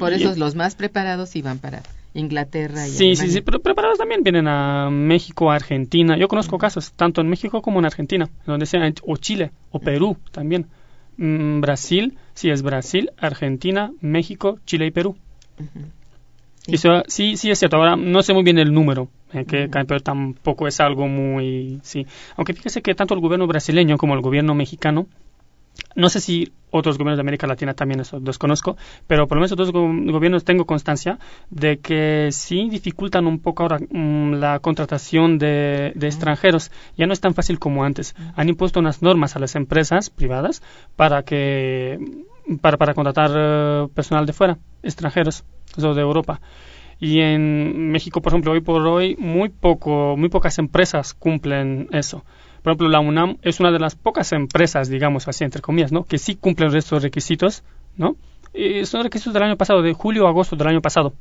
[0.00, 4.24] Por eso los más preparados iban para Inglaterra y Sí, sí, sí, pero preparados también
[4.24, 6.18] vienen a México, a Argentina.
[6.18, 10.16] Yo conozco casos tanto en México como en Argentina, donde sea, o Chile, o Perú
[10.32, 10.66] también.
[11.16, 15.16] Mm, Brasil, sí es Brasil, Argentina, México, Chile y Perú.
[17.06, 17.76] Sí, sí es cierto.
[17.76, 21.80] Ahora no sé muy bien el número, eh, que pero tampoco es algo muy...
[21.82, 22.06] Sí.
[22.36, 25.06] Aunque fíjese que tanto el gobierno brasileño como el gobierno mexicano,
[25.94, 28.76] no sé si otros gobiernos de América Latina también eso desconozco,
[29.06, 31.18] pero por lo menos otros gobiernos tengo constancia
[31.50, 36.70] de que sí dificultan un poco ahora mm, la contratación de, extranjeros.
[36.96, 38.14] Ya no es tan fácil como antes.
[38.34, 40.62] Han impuesto unas normas a las empresas privadas
[40.96, 41.98] para que
[42.60, 45.44] para, para contratar eh, personal de fuera, extranjeros,
[45.76, 46.40] eso de Europa.
[46.98, 52.24] Y en México, por ejemplo, hoy por hoy, muy, poco, muy pocas empresas cumplen eso.
[52.62, 56.04] Por ejemplo, la UNAM es una de las pocas empresas, digamos así, entre comillas, ¿no?
[56.04, 57.62] que sí cumplen estos requisitos,
[57.96, 58.16] ¿no?
[58.54, 61.12] Y son requisitos del año pasado, de julio a agosto del año pasado.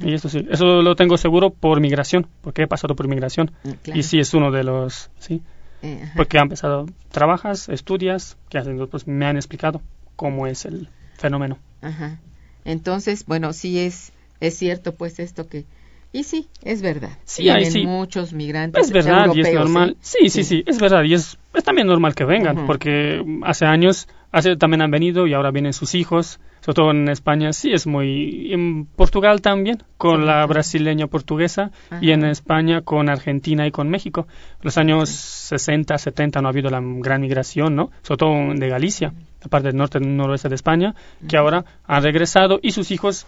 [0.00, 3.52] Y eso sí, eso lo tengo seguro por migración, porque he pasado por migración.
[3.62, 5.42] Mm, y sí es uno de los, sí.
[5.82, 8.84] Eh, porque han empezado, trabajas, estudias, ¿qué hacen?
[8.88, 9.80] Pues me han explicado
[10.18, 11.58] cómo es el fenómeno.
[11.80, 12.18] Ajá.
[12.64, 15.64] Entonces, bueno, sí es es cierto pues esto que
[16.10, 17.10] y sí, es verdad.
[17.24, 18.86] Sí, hay muchos migrantes.
[18.86, 19.96] Es verdad y es normal.
[20.00, 24.08] Sí, sí, sí, es verdad y es, es también normal que vengan, porque hace años,
[24.32, 27.86] hace también han venido y ahora vienen sus hijos, sobre todo en España, sí es
[27.86, 28.52] muy.
[28.54, 34.26] En Portugal también, con la brasileña portuguesa, y en España con Argentina y con México.
[34.62, 37.90] Los años 60, 70 no ha habido la gran migración, ¿no?
[38.00, 40.94] Sobre todo de Galicia, la parte del norte y noroeste de España,
[41.28, 43.26] que ahora han regresado y sus hijos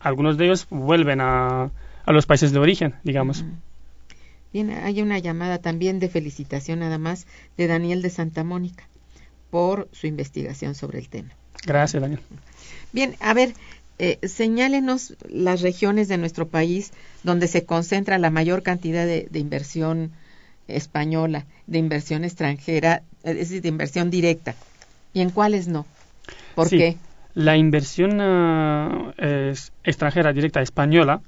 [0.00, 1.70] algunos de ellos vuelven a,
[2.04, 3.44] a los países de origen, digamos.
[4.52, 8.84] Bien, hay una llamada también de felicitación nada más de Daniel de Santa Mónica
[9.50, 11.30] por su investigación sobre el tema.
[11.66, 12.20] Gracias, Daniel.
[12.92, 13.54] Bien, a ver,
[13.98, 20.12] eh, señálenos las regiones de nuestro país donde se concentra la mayor cantidad de, inversión
[20.68, 24.54] española, de inversión extranjera, es decir, de inversión directa,
[25.12, 25.86] y en cuáles no.
[26.54, 26.96] ¿Por qué?
[27.34, 29.12] La inversión uh,
[29.84, 31.20] extranjera directa española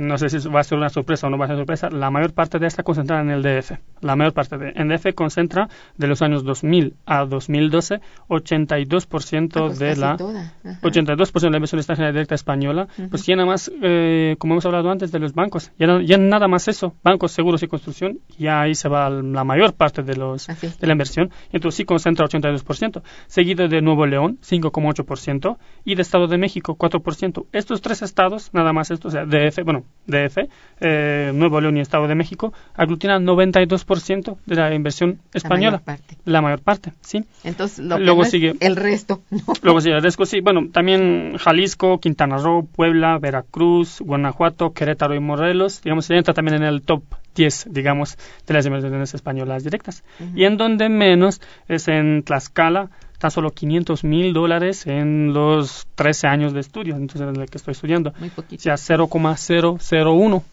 [0.00, 2.10] no sé si va a ser una sorpresa o no va a ser sorpresa, la
[2.10, 3.72] mayor parte de esta concentrada en el DF.
[4.00, 9.60] La mayor parte de en DF concentra de los años 2000 a 2012 82% ah,
[9.66, 14.36] pues de la 82% de la inversión extranjera directa española, pues ya nada más eh,
[14.38, 17.68] como hemos hablado antes de los bancos, ya, ya, nada más eso, bancos, seguros y
[17.68, 21.84] construcción, ya ahí se va la mayor parte de los de la inversión, entonces sí
[21.84, 27.46] concentra 82%, seguido de Nuevo León 5,8% y de Estado de México 4%.
[27.52, 30.48] Estos tres estados, nada más estos, o sea, DF, bueno, DF,
[30.80, 35.82] eh, Nuevo León y Estado de México, aglutinan 92% de la inversión española.
[35.86, 36.16] La mayor parte.
[36.24, 37.24] La mayor parte, sí.
[37.44, 39.22] Entonces, luego sigue el resto.
[39.62, 40.40] Luego sigue el resto, sí.
[40.40, 45.82] Bueno, también Jalisco, Quintana Roo, Puebla, Veracruz, Guanajuato, Querétaro y Morelos.
[45.82, 47.02] Digamos, entra también en el top
[47.34, 50.02] 10, digamos, de las inversiones españolas directas.
[50.34, 52.90] Y en donde menos es en Tlaxcala,
[53.20, 57.58] tan solo 500 mil dólares en los 13 años de estudio, entonces en el que
[57.58, 58.14] estoy estudiando.
[58.18, 58.60] Muy poquito.
[58.60, 60.44] O sea, 0,001.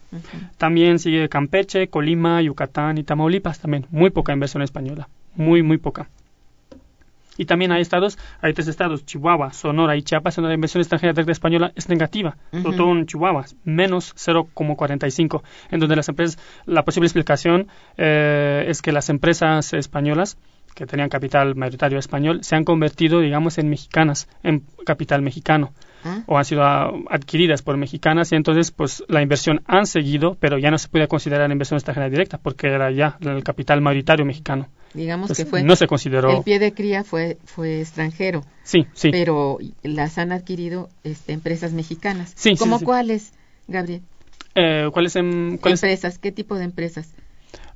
[0.58, 6.10] También sigue Campeche, Colima, Yucatán y Tamaulipas, también muy poca inversión española, muy, muy poca.
[7.38, 11.14] Y también hay estados, hay tres estados, Chihuahua, Sonora y Chiapas, donde la inversión extranjera
[11.14, 16.84] directa española es negativa, sobre todo en Chihuahua, menos 0,45, en donde las empresas, la
[16.84, 20.36] posible explicación eh, es que las empresas españolas
[20.78, 25.72] que tenían capital mayoritario español se han convertido, digamos, en mexicanas, en capital mexicano.
[26.04, 26.22] Ah.
[26.26, 30.56] o han sido ah, adquiridas por mexicanas y entonces pues la inversión han seguido, pero
[30.56, 34.68] ya no se puede considerar inversión extranjera directa porque era ya el capital mayoritario mexicano.
[34.94, 36.36] Digamos Entonces, que fue no se consideró.
[36.38, 39.10] el pie de cría fue fue extranjero, Sí, sí.
[39.10, 42.32] pero las han adquirido este, empresas mexicanas.
[42.36, 42.84] Sí, sí, ¿Cómo sí.
[42.84, 43.32] cuáles,
[43.66, 44.02] Gabriel?
[44.54, 45.82] Eh, ¿Cuáles em, cuáles?
[45.82, 47.12] Empresas, ¿qué tipo de empresas?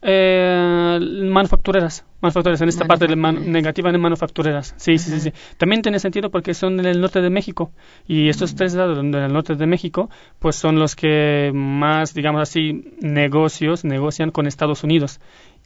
[0.04, 0.98] Eh,
[1.30, 4.74] manufactureras, manufactureras, en esta parte de man- negativa de manufactureras.
[4.76, 5.32] Sí, sí, sí, sí.
[5.58, 7.70] También tiene sentido porque son en el norte de México
[8.08, 12.42] y estos tres lados en el norte de México pues son los que más, digamos
[12.42, 15.20] así, negocios negocian con Estados Unidos.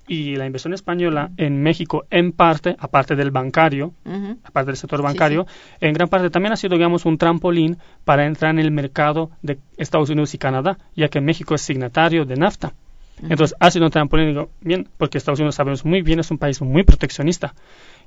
[0.09, 3.93] Y la inversión española en México, en parte, aparte del bancario,
[4.45, 5.47] aparte del sector Sí, bancario,
[5.80, 9.59] en gran parte también ha sido, digamos, un trampolín para entrar en el mercado de
[9.78, 12.74] Estados Unidos y Canadá, ya que México es signatario de NAFTA.
[13.23, 16.39] Entonces, ha sido un trampolín, digo, bien, porque Estados Unidos sabemos muy bien, es un
[16.39, 17.55] país muy proteccionista.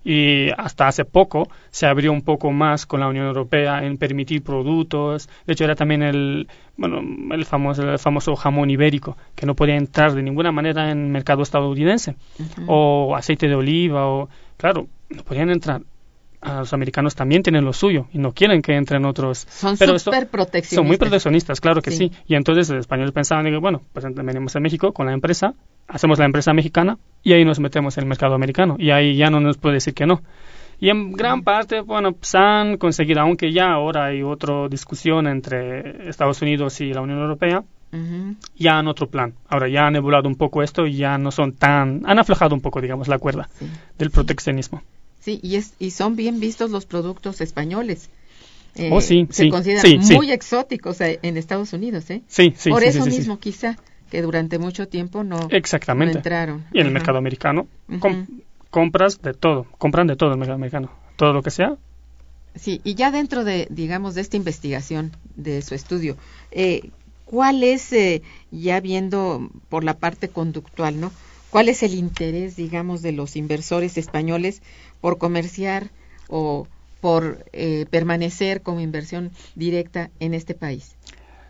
[0.03, 4.43] Y hasta hace poco se abrió un poco más con la Unión Europea en permitir
[4.43, 5.28] productos.
[5.45, 6.47] De hecho, era también el,
[6.78, 7.01] bueno,
[7.34, 11.10] el famoso, el famoso jamón ibérico, que no podía entrar de ninguna manera en el
[11.12, 12.16] mercado estadounidense.
[12.68, 15.82] O aceite de oliva, o, claro, no podían entrar.
[16.41, 19.45] A los americanos también tienen lo suyo y no quieren que entren otros.
[19.49, 20.75] Son Pero esto- súper proteccionistas.
[20.77, 21.97] son muy proteccionistas, claro que sí.
[22.09, 22.11] Sí.
[22.27, 25.53] Y entonces los españoles pensaban, bueno, pues venimos a México con la empresa,
[25.87, 28.77] hacemos la empresa mexicana y ahí nos metemos en el mercado americano.
[28.79, 30.21] Y ahí ya no nos puede decir que no.
[30.79, 36.07] Y en gran parte, bueno, pues han conseguido, aunque ya ahora hay otra discusión entre
[36.07, 37.65] Estados Unidos y la Unión Europea,
[38.55, 39.33] ya en otro plan.
[39.49, 42.03] Ahora ya han evolucionado un poco esto y ya no son tan...
[42.05, 43.67] Han aflojado un poco, digamos, la cuerda Sí.
[43.97, 44.81] del proteccionismo.
[44.81, 44.85] Sí,
[45.26, 48.09] y, es, y son bien vistos los productos españoles.
[48.76, 50.13] Eh, Oh, sí, se sí, consideran sí, sí.
[50.15, 52.22] muy exóticos eh, en Estados Unidos, ¿eh?
[52.28, 53.17] Sí, sí, Por sí, eso sí, sí, sí.
[53.20, 53.78] mismo, quizá,
[54.11, 56.13] que durante mucho tiempo no, Exactamente.
[56.13, 56.65] no entraron.
[56.74, 57.67] Y en el mercado americano,
[57.99, 58.26] com-
[58.70, 60.91] compras de todo, compran de todo el mercado americano.
[61.17, 61.76] Todo lo que sea,
[62.55, 66.17] Sí, y ya dentro de, digamos, de esta investigación, de su estudio,
[66.51, 66.89] eh,
[67.26, 71.11] ¿cuál es, eh, ya viendo por la parte conductual, ¿no?
[71.51, 74.61] ¿Cuál es el interés, digamos, de los inversores españoles
[75.01, 75.89] por comerciar
[76.27, 76.67] o
[77.01, 80.95] por eh, permanecer como inversión directa en este país?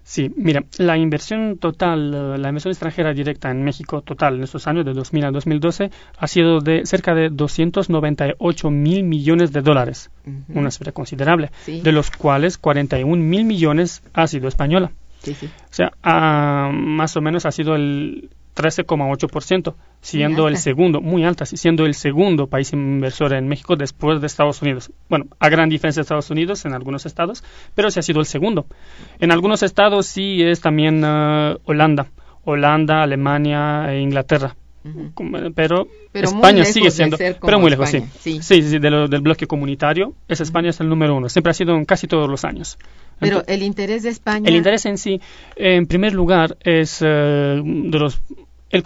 [0.03, 4.83] Sí, mira, la inversión total, la inversión extranjera directa en México total en estos años,
[4.85, 10.09] de 2000 a 2012, ha sido de cerca de 298 mil millones de dólares,
[10.53, 11.81] una cifra considerable, Sí.
[11.81, 14.91] de los cuales 41 mil millones ha sido española.
[15.19, 15.47] Sí, sí.
[15.47, 21.45] O sea, ah, más o menos ha sido el 13,8%, siendo el segundo, muy alta,
[21.45, 24.91] siendo el segundo país inversor en México después de Estados Unidos.
[25.07, 27.43] Bueno, a gran diferencia de Estados Unidos en algunos estados,
[27.73, 28.65] pero sí ha sido el segundo.
[29.19, 32.07] En algunos estados sí es también ah, Holanda,
[32.43, 34.55] Holanda, Alemania e Inglaterra.
[35.55, 38.33] Pero, España sigue siendo, pero muy lejos, España, sí.
[38.33, 38.41] sí.
[38.41, 41.29] Sí, sí, sí, de lo- del bloque comunitario, es España es el número uno.
[41.29, 42.77] Siempre ha sido en casi todos los años.
[43.19, 44.47] Pero el interés de España...
[44.47, 45.19] el interés en sí,
[45.55, 48.21] en primer lugar, es eh, de los,
[48.69, 48.83] el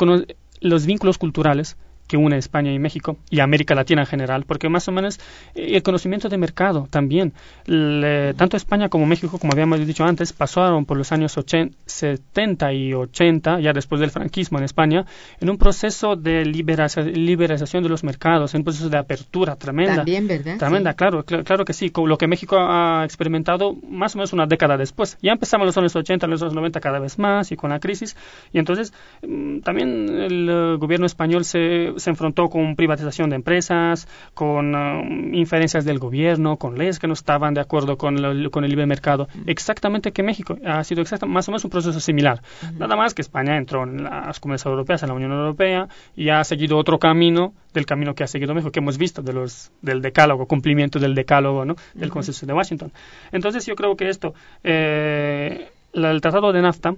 [0.61, 1.77] los vínculos culturales
[2.07, 5.19] que une España y México y América Latina en general, porque más o menos
[5.55, 7.33] eh, el conocimiento de mercado también.
[7.65, 12.73] Le- tanto España como México, como habíamos dicho antes, pasaron por los años 80, 70
[12.73, 15.05] y 80, ya después del franquismo en España,
[15.39, 19.97] en un proceso de liberalización de los mercados, en un proceso de apertura tremenda.
[19.97, 20.57] También, ¿verdad?
[20.57, 20.97] Tremenda, Sí.
[20.97, 24.45] claro, cl- claro que sí, con lo que México ha experimentado más o menos una
[24.45, 25.17] década después.
[25.21, 27.79] Ya empezamos los años 80, en los años 90 cada vez más y con la
[27.79, 28.15] crisis.
[28.51, 28.93] Y entonces
[29.27, 35.29] mm, también el eh, gobierno español se, se enfrentó con privatización de empresas, con eh,
[35.37, 38.85] inferencias del gobierno, con leyes que no estaban de acuerdo con, lo- con el libre
[38.85, 39.27] mercado.
[39.47, 42.41] Exactamente que México ha sido exacta- más o menos un proceso similar.
[42.77, 46.43] Nada más que España entró en las comunidades europeas, en la Unión Europea, y ha
[46.43, 50.01] seguido otro camino del camino que ha seguido México, que hemos visto de los, del
[50.01, 51.75] decálogo, cumplimiento del decálogo, ¿no?
[51.95, 52.91] del consenso de Washington.
[53.31, 54.33] Entonces yo creo que esto,
[54.63, 56.95] eh, la- el tratado de NAFTA,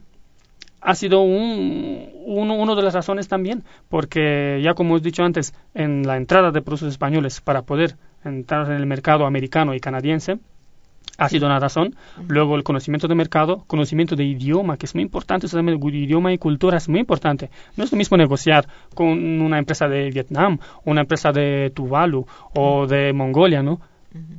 [0.86, 5.54] ha sido un, uno, uno de las razones también, porque ya como he dicho antes,
[5.74, 10.38] en la entrada de productos españoles para poder entrar en el mercado americano y canadiense,
[11.18, 11.96] ha sido una razón.
[12.28, 16.32] Luego el conocimiento de mercado, conocimiento de idioma, que es muy importante, eso también, idioma
[16.34, 17.50] y cultura es muy importante.
[17.78, 19.08] No es lo mismo negociar con
[19.42, 23.80] una empresa de Vietnam, una empresa de Tuvalu o de Mongolia, ¿no?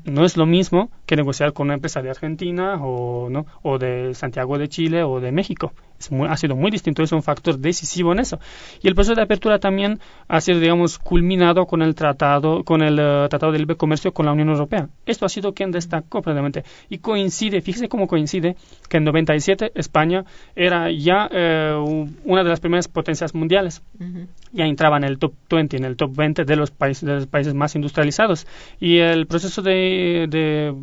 [0.04, 3.46] No es lo mismo que negociar con una empresa de Argentina o, ¿no?
[3.62, 5.72] o de Santiago de Chile o de México.
[5.98, 8.38] Es muy, ha sido muy distinto, es un factor decisivo en eso.
[8.82, 9.98] Y el proceso de apertura también
[10.28, 14.26] ha sido, digamos, culminado con el tratado, con el uh, Tratado de Libre Comercio con
[14.26, 14.88] la Unión Europea.
[15.06, 16.64] Esto ha sido quien destacó plenamente.
[16.90, 18.56] Y coincide, fíjese cómo coincide,
[18.88, 23.82] que en 97 España era ya uh, una de las primeras potencias mundiales.
[23.98, 24.26] Uh -huh.
[24.52, 27.26] Ya entraba en el top 20, en el top 20 de los países, de los
[27.26, 28.46] países más industrializados.
[28.80, 30.74] Y el proceso de, de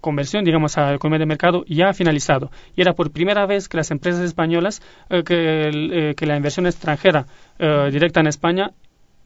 [0.00, 2.50] conversión, digamos, a la economía de mercado ya ha finalizado.
[2.76, 6.66] Y era por primera vez que las empresas españolas eh, que, eh, que, la inversión
[6.66, 7.26] extranjera
[7.58, 8.72] eh, directa en España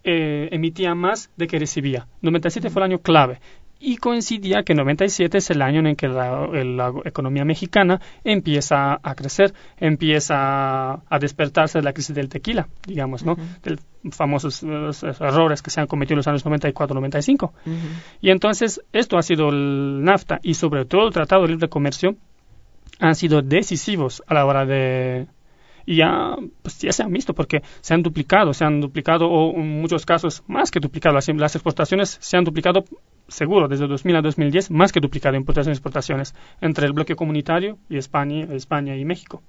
[0.08, 2.06] emitía más de que recibía.
[2.22, 3.40] 97 fue el año clave.
[3.78, 9.14] Y coincidía que 97 es el año en que la, la economía mexicana empieza a
[9.14, 13.32] crecer, empieza a despertarse de la crisis del tequila, digamos, ¿no?
[13.32, 13.60] Uh -huh.
[13.62, 13.78] De
[14.12, 17.50] famosos errores que se han cometido en los años 94-95.
[17.66, 17.76] Uh -huh.
[18.22, 22.16] Y entonces esto ha sido el NAFTA y sobre todo el Tratado de Libre Comercio
[22.98, 25.26] han sido decisivos a la hora de
[25.86, 29.54] y ya pues ya se han visto porque se han duplicado se han duplicado o
[29.54, 32.84] en muchos casos más que duplicado las, exportaciones se han duplicado
[33.28, 37.78] seguro desde 2000 a 2010 más que duplicado importaciones y exportaciones entre el bloque comunitario
[37.88, 39.42] y España España y México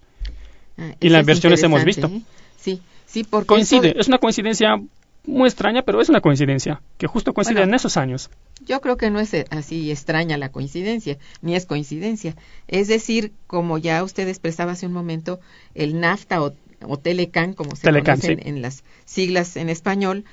[0.77, 2.21] ah, y las inversiones hemos visto ¿eh?
[2.55, 3.99] sí sí porque coincide eso...
[3.99, 4.79] es una coincidencia
[5.27, 8.29] muy extraña, pero es una coincidencia, que justo coincide bueno, en esos años.
[8.67, 12.35] Yo creo que no es así extraña la coincidencia, ni es coincidencia.
[12.67, 15.39] Es decir, como ya usted expresaba hace un momento,
[15.73, 18.49] el NAFTA o, o Telecan, como se Telecan, conoce sí.
[18.49, 20.25] en, las siglas en español,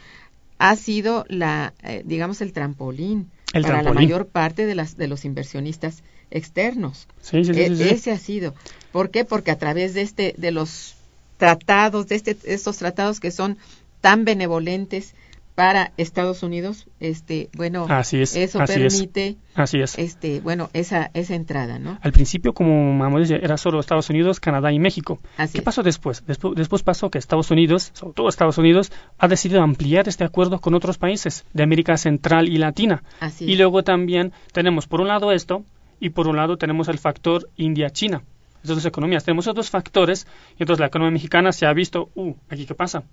[0.58, 3.94] ha sido la, eh, digamos, el trampolín el para trampolín.
[3.94, 7.06] la mayor parte de, las, de los inversionistas externos.
[7.20, 8.54] Sí, sí, sí, e sí, Ese ha sido.
[8.90, 9.24] ¿Por qué?
[9.24, 10.96] Porque a través de este, de los
[11.36, 13.58] tratados, de este, estos tratados que son
[14.00, 15.14] tan benevolentes
[15.54, 19.96] para Estados Unidos, este, bueno, así es, eso así permite, es, así es.
[19.98, 21.98] este, bueno, esa, esa entrada, ¿no?
[22.02, 25.20] Al principio, como Mamón decía, era solo Estados Unidos, Canadá y México.
[25.36, 25.64] Así ¿Qué es.
[25.64, 26.24] pasó después?
[26.26, 26.56] después?
[26.56, 30.74] Después pasó que Estados Unidos, sobre todo Estados Unidos, ha decidido ampliar este acuerdo con
[30.74, 33.04] otros países de América Central y Latina.
[33.20, 35.64] Así y luego también tenemos por un lado esto
[36.00, 38.22] y por un lado tenemos el factor India-China.
[38.64, 39.24] Esas dos economías.
[39.24, 40.26] Tenemos esos dos factores
[40.58, 43.04] y entonces la economía mexicana se ha visto, uh, aquí qué pasa.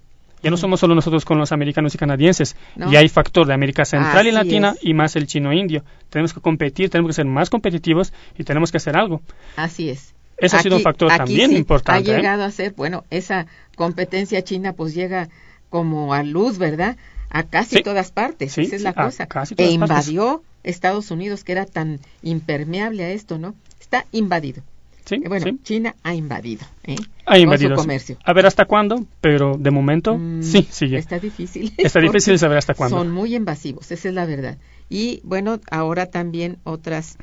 [0.43, 2.91] Ya no somos solo nosotros con los americanos y canadienses, No.
[2.91, 4.83] ya hay factor de América Central y Latina es.
[4.83, 5.83] y más el chino-indio.
[6.09, 9.21] Tenemos que competir, tenemos que ser más competitivos y tenemos que hacer algo.
[9.55, 10.13] Así es.
[10.37, 12.09] Ese ha sido un factor aquí también sí importante.
[12.09, 12.17] Ha ¿eh?
[12.17, 15.29] llegado a ser, bueno, esa competencia china pues llega
[15.69, 16.97] como a luz, ¿verdad?
[17.29, 17.83] A casi Sí.
[17.83, 19.23] todas partes, Sí, esa es la cosa.
[19.23, 19.59] e partes.
[19.71, 23.53] invadió Estados Unidos, que era tan impermeable a esto, ¿no?
[23.79, 24.63] Está invadido.
[25.11, 25.59] Sí, Eh, Bueno, sí.
[25.63, 26.95] China ha invadido, ¿eh?
[27.25, 27.75] Ha invadido.
[27.75, 28.17] Su comercio.
[28.23, 30.97] A ver hasta cuándo, pero de momento Mm, sí, sigue.
[30.97, 31.73] Está difícil.
[31.77, 32.97] Está difícil saber hasta cuándo.
[32.97, 34.57] Son muy invasivos, esa es la verdad.
[34.89, 37.17] Y bueno, ahora también otras,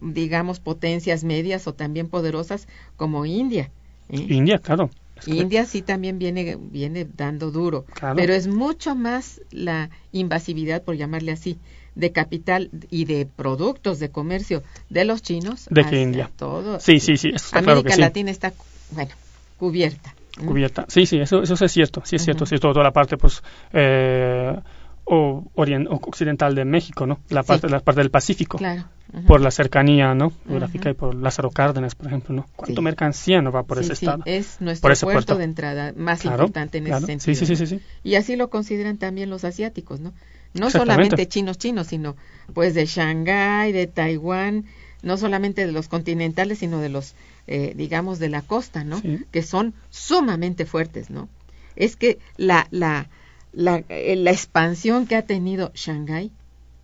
[0.00, 2.66] digamos, potencias medias o también poderosas
[2.96, 3.70] como India.
[4.08, 4.26] ¿eh?
[4.28, 4.90] India, claro.
[5.26, 8.16] India sí también viene, viene dando duro, Claro.
[8.16, 11.58] pero es mucho más la invasividad, por llamarle así,
[11.98, 16.30] de capital y de productos de comercio de los chinos De que India.
[16.36, 16.78] todo.
[16.80, 18.00] Sí, sí, sí, eso América claro que sí.
[18.00, 18.52] Latina está,
[18.92, 19.10] bueno,
[19.58, 20.14] cubierta.
[20.46, 20.84] cubierta.
[20.88, 22.54] Sí, sí, eso, eso es cierto, sí es cierto, Ujú.
[22.54, 23.42] sí, toda, toda la parte pues
[23.72, 24.56] eh,
[25.04, 27.18] o, orien- o occidental de México, ¿no?
[27.30, 27.48] La Sí.
[27.48, 28.84] parte, la parte del Pacífico, Claro.
[29.26, 30.32] por la cercanía, ¿no?
[30.46, 32.46] Geográfica y por Lázaro Cárdenas, por ejemplo, ¿no?
[32.54, 32.84] ¿Cuánto Sí.
[32.84, 34.22] mercancía no va por Sí, ese sí, estado?
[34.26, 35.38] es nuestro por ese puerto, puerto.
[35.38, 36.98] de entrada más Claro, importante en claro.
[36.98, 37.34] ese sentido.
[37.34, 37.80] sí, sí, sí, sí.
[38.04, 40.12] Y así lo consideran también los asiáticos, ¿no?
[40.54, 42.16] No solamente chinos chinos, sino
[42.54, 44.64] pues de Shanghái, de Taiwán,
[45.02, 47.14] no solamente de los continentales, sino de los,
[47.46, 49.00] eh, digamos, de la costa, ¿no?
[49.00, 49.24] Sí.
[49.30, 51.28] Que son sumamente fuertes, ¿no?
[51.76, 53.08] Es que la, la,
[53.52, 56.32] la, eh, la expansión que ha tenido Shanghái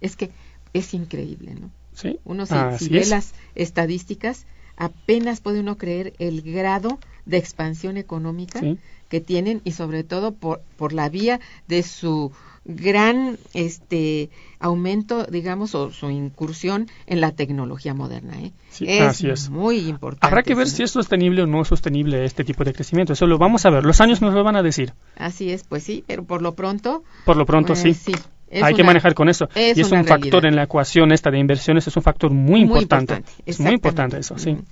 [0.00, 0.30] es que
[0.72, 1.70] es increíble, ¿no?
[1.94, 3.08] Sí, Uno si, si ve es.
[3.08, 4.46] las estadísticas,
[4.76, 8.78] apenas puede uno creer el grado de expansión económica Sí.
[9.08, 12.32] que tienen y sobre todo por, por la vía de su
[12.64, 18.40] gran este aumento, digamos, o su incursión en la tecnología moderna.
[18.40, 18.52] ¿eh?
[18.70, 19.50] Sí, es, así es.
[19.50, 20.26] muy importante.
[20.26, 23.12] Habrá que ver eso, si es sostenible o no es sostenible este tipo de crecimiento.
[23.12, 23.84] Eso lo vamos a ver.
[23.84, 24.94] Los años nos lo van a decir.
[25.16, 27.04] Así es, pues sí, pero por lo pronto...
[27.24, 28.14] Por lo pronto, pues, sí.
[28.62, 29.48] Hay que manejar con eso.
[29.54, 32.60] es y es un factor en la ecuación esta de inversiones, es un factor muy,
[32.60, 33.22] importante.
[33.44, 34.52] Es muy importante eso, sí.
[34.52, 34.64] Mm.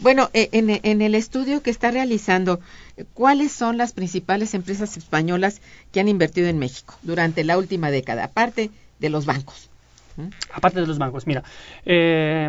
[0.00, 2.60] Bueno, eh, en, en el estudio que está realizando,
[3.14, 5.60] ¿cuáles son las principales empresas españolas
[5.92, 8.70] que han invertido en México durante la última década, aparte
[9.00, 9.68] de los bancos?
[10.52, 11.44] Aparte de los bancos, mira,
[11.84, 12.48] eh,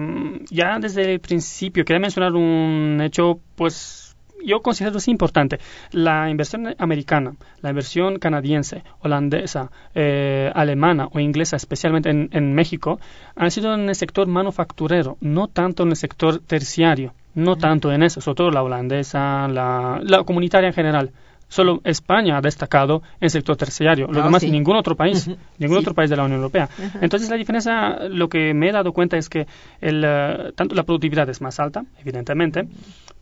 [0.49, 5.59] ya desde el principio quería mencionar un hecho, pues, yo considero es importante.
[5.91, 12.99] La inversión americana, la inversión canadiense, holandesa, eh, alemana o inglesa, especialmente en, en, México,
[13.35, 18.03] han sido en el sector manufacturero, no tanto en el sector terciario, no tanto en
[18.03, 21.11] eso, sobre todo la holandesa, la, la comunitaria en general.
[21.47, 24.51] Solo España ha destacado en el sector terciario, lo Ah, demás sí.
[24.51, 25.27] ningún otro país,
[25.57, 25.81] ningún Sí.
[25.81, 26.69] otro país de la Unión Europea.
[27.01, 29.47] Entonces la diferencia, lo que me he dado cuenta es que
[29.81, 32.67] el, eh, tanto la productividad es más alta, evidentemente,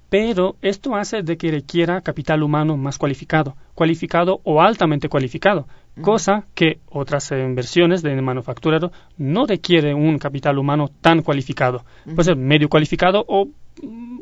[0.10, 5.68] pero esto hace de que requiera capital humano más cualificado, cualificado o altamente cualificado,
[6.02, 11.84] cosa que otras eh, inversiones de manufacturero no requiere un capital humano tan cualificado.
[12.06, 13.48] Puede ser medio cualificado o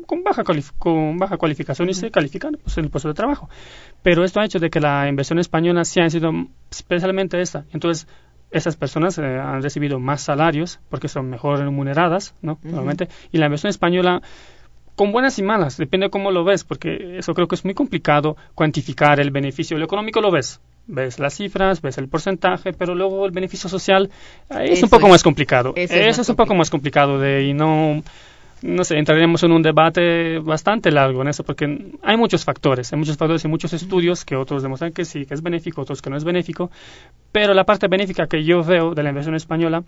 [0.06, 0.44] con baja,
[0.78, 3.48] con baja cualificación y se califican pues, en el puesto de trabajo.
[4.02, 6.32] Pero esto ha hecho de que la inversión española sí ha sido
[6.70, 7.64] especialmente esta.
[7.72, 8.06] Entonces,
[8.50, 12.58] esas personas eh, han recibido más salarios porque son mejor remuneradas, ¿no?
[12.62, 13.08] Normalmente.
[13.32, 14.22] Y la inversión española
[14.96, 18.36] con buenas y malas, depende cómo lo ves, porque eso creo que es muy complicado
[18.54, 19.76] cuantificar el beneficio.
[19.76, 24.10] Lo económico lo ves, ves las cifras, ves el porcentaje, pero luego el beneficio social
[24.48, 25.12] eh, es Eso un poco es.
[25.12, 25.74] más complicado.
[25.76, 28.02] Eso Eso, es es, más un poco más complicado de y no
[28.62, 32.98] no sé, entraríamos en un debate bastante largo en eso, porque hay muchos factores, hay
[32.98, 36.10] muchos factores y muchos estudios que otros demuestran que sí, que es benéfico, otros que
[36.10, 36.70] no es benéfico,
[37.32, 39.84] pero la parte benéfica que yo veo de la inversión española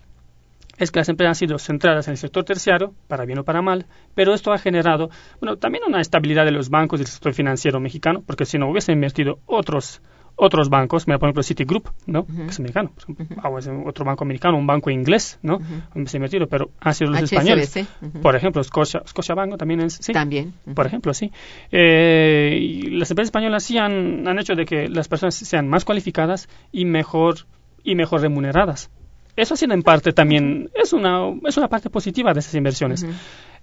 [0.79, 3.63] es que las empresas han sido centradas en el sector terciario, para bien o para
[3.63, 5.11] mal, pero esto ha generado,
[5.41, 8.71] bueno, también una estabilidad de los bancos y del sector financiero mexicano, porque si no
[8.71, 10.01] hubiesen invertido otros
[10.39, 12.25] otros bancos, mira, por ejemplo, Citigroup, ¿no?
[12.25, 15.59] Que es americano, por ejemplo, es otro banco americano, un banco inglés, ¿no?
[16.07, 17.89] Se ha invertido, pero han sido los HSBC, españoles.
[18.23, 20.55] Por ejemplo, Scotia, Scotiabank también es, sí, También.
[20.75, 21.33] por ejemplo, sí.
[21.73, 25.85] Eh, y las empresas españolas sí han, han hecho de que las personas sean más
[25.85, 27.47] cualificadas y mejor
[27.83, 28.91] y mejor remuneradas.
[29.39, 33.07] Eso ha sido en parte también, es una, es una parte positiva de esas inversiones.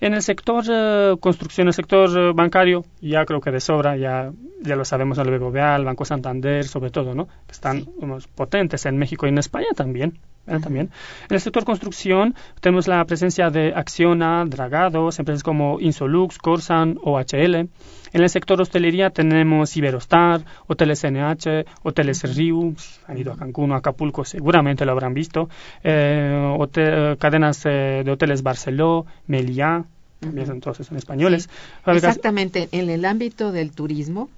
[0.01, 4.31] En el sector eh, construcción, el sector eh, bancario, ya creo que de sobra, ya,
[4.61, 7.27] ya lo sabemos, el BBVA, el Banco Santander, sobre todo, ¿no?
[7.49, 7.89] Están Sí.
[7.97, 10.17] unos potentes en México y en España también.
[10.47, 10.59] ¿eh?
[10.61, 10.91] también.
[11.27, 17.17] En el sector construcción tenemos la presencia de Acciona, Dragados, empresas como Insolux, Corsan o
[17.19, 17.55] HL.
[17.55, 22.75] En el sector hostelería tenemos Iberostar, Hoteles NH, Hoteles Riu,
[23.07, 25.49] han ido a Cancún o Acapulco, seguramente lo habrán visto.
[25.83, 29.84] Eh, hotel- cadenas eh, de hoteles Barceló, Meliá,
[30.19, 31.49] también son todos son españoles.
[31.85, 32.69] Exactamente.
[32.71, 34.29] En el ámbito del turismo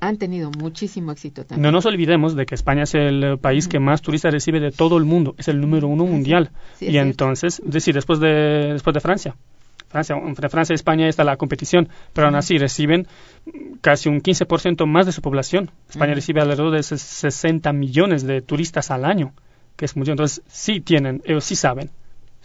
[0.00, 1.62] han tenido muchísimo éxito también.
[1.62, 4.98] No nos olvidemos de que España es el país que más turistas recibe de todo
[4.98, 6.50] el mundo, es el número uno mundial.
[6.78, 9.34] Sí, y entonces, es decir, después de, después de Francia.
[9.88, 13.06] Francia, entre Francia y España está la competición, pero aún así reciben
[13.80, 15.70] casi un 15% más de su población.
[15.88, 19.32] España recibe alrededor de ses- 60 millones de turistas al año,
[19.76, 20.10] que es mucho.
[20.10, 21.90] Entonces, sí tienen, ellos sí saben.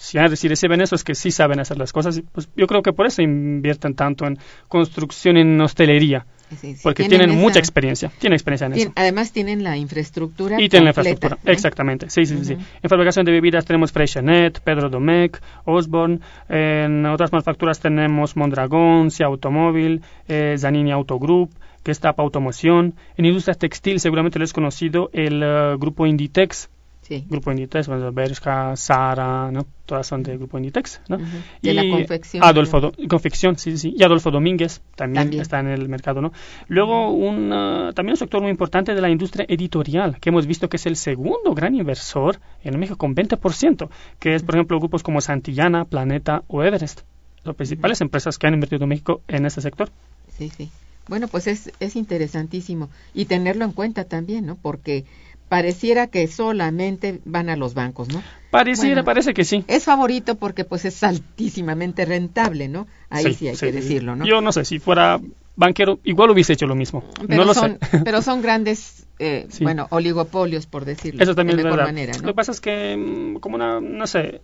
[0.02, 2.22] Si, reciben eso es que sí saben hacer las cosas.
[2.32, 4.36] Pues yo creo que por eso invierten tanto en
[4.68, 8.12] construcción y en hostelería, Sí, sí, porque tienen, esa- mucha experiencia.
[8.18, 8.92] Tienen experiencia en eso.
[8.96, 10.60] además tienen la infraestructura.
[10.60, 11.52] Y tienen la infraestructura, ¿no?
[11.52, 12.10] exactamente.
[12.10, 12.54] Sí, sí, sí.
[12.54, 16.20] En fabricación de bebidas tenemos Freixenet, Pedro Domecq, Osborne.
[16.50, 21.52] En otras manufacturas tenemos Mondragón, Cia Automóvil, eh, Zanini Autogroup,
[21.84, 22.96] que está para automoción.
[23.18, 26.70] En industria textil seguramente lo es conocido el eh, grupo Inditex.
[27.12, 27.26] Sí.
[27.30, 29.66] Grupo Inditex, bueno, Bershka, Sara, ¿no?
[29.86, 31.18] Todas son del grupo Inditex, ¿no?
[31.62, 32.42] De la Y confección.
[32.42, 33.94] Adolfo Do- confección, sí, sí.
[33.98, 35.42] Y Adolfo Domínguez también, También.
[35.42, 36.32] está en el mercado, ¿no?
[36.70, 40.70] Luego, un, ah, también un sector muy importante de la industria editorial, que hemos visto
[40.70, 45.04] que es el segundo gran inversor en México con 20%, que es, por ejemplo, grupos
[45.04, 47.02] como Santillana, Planeta o Everest.
[47.44, 49.90] Las principales empresas que han invertido en México en este sector.
[50.38, 50.70] Sí, sí.
[51.10, 52.90] Bueno, pues es, es interesantísimo.
[53.14, 54.56] Y tenerlo en cuenta también, ¿no?
[54.56, 55.04] Porque
[55.52, 58.24] pareciera que solamente van a los bancos, ¿no?
[58.52, 59.04] Pareciera, Bueno.
[59.04, 59.66] parece que sí.
[59.68, 62.88] Es favorito porque pues es altísimamente rentable, ¿no?
[63.10, 64.26] Ahí sí, hay que decirlo, ¿no?
[64.26, 65.20] Yo no sé, si fuera
[65.58, 67.04] banquero, igual hubiese hecho lo mismo.
[67.28, 68.00] pero, no lo son, sé.
[68.06, 69.66] pero son grandes, eh, Sí.
[69.66, 71.92] bueno, oligopolios, por decirlo Eso también de es mejor verdad.
[71.92, 72.28] manera, Lo ¿no?
[72.30, 74.40] que pasa es que, mm, como una, no sé,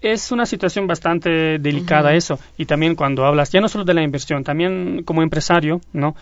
[0.00, 2.38] es una situación bastante delicada eso.
[2.56, 6.16] Y también cuando hablas, ya no solo de la inversión, también como empresario, ¿no?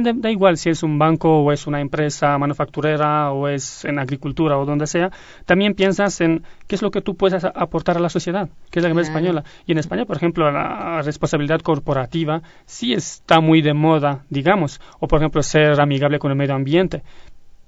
[0.00, 4.56] Da, igual si es un banco o es una empresa manufacturera o es en agricultura
[4.58, 5.10] o donde sea,
[5.44, 8.82] también piensas en qué es lo que tú puedes aportar a la sociedad, que es
[8.82, 9.26] la empresa Claro.
[9.26, 9.44] española.
[9.66, 15.08] Y en España, por ejemplo, la responsabilidad corporativa sí está muy de moda, digamos, o
[15.08, 17.02] por ejemplo ser amigable con el medio ambiente.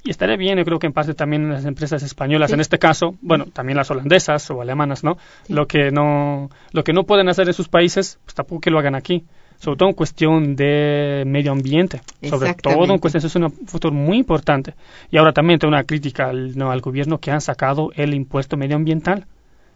[0.06, 2.54] Y estaría bien, yo creo que en parte también las empresas españolas, Sí.
[2.54, 5.16] en este caso, bueno, también las holandesas o alemanas, ¿no?
[5.48, 8.78] Lo que no lo que no pueden hacer en sus países, pues tampoco que lo
[8.78, 9.24] hagan aquí.
[9.58, 12.00] Sobre todo en cuestión de medio ambiente.
[12.28, 14.74] Sobre todo en cuestión, eso es un futuro muy importante.
[15.10, 18.56] Y ahora también tengo una crítica al, no, al gobierno que han sacado el impuesto
[18.56, 19.26] medioambiental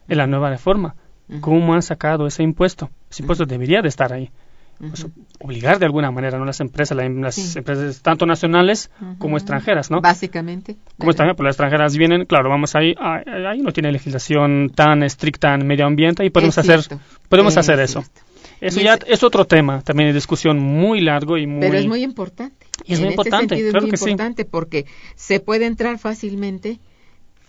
[0.08, 0.94] en la nueva reforma.
[1.40, 2.90] ¿Cómo han sacado ese impuesto?
[3.10, 4.30] Ese impuesto debería de estar ahí.
[4.80, 5.08] pues,
[5.40, 6.44] obligar de alguna manera, ¿no?
[6.44, 7.58] Las empresas, la- las Sí.
[7.58, 10.00] empresas tanto nacionales como extranjeras, ¿no?
[10.00, 10.76] Básicamente.
[10.96, 13.20] Como extranjeras, pues las extranjeras vienen, claro, vamos ahí, ah,
[13.50, 17.54] ahí no tiene legislación tan estricta en medio ambiente y podemos Es hacer, cierto, podemos
[17.54, 18.00] es hacer cierto.
[18.08, 18.12] Eso
[18.60, 21.60] Y ya es- otro tema, también de discusión muy largo y muy...
[21.60, 22.66] Pero es muy importante.
[22.84, 24.10] Y es muy en importante, Este claro es que muy sí.
[24.10, 26.78] importante porque se puede entrar fácilmente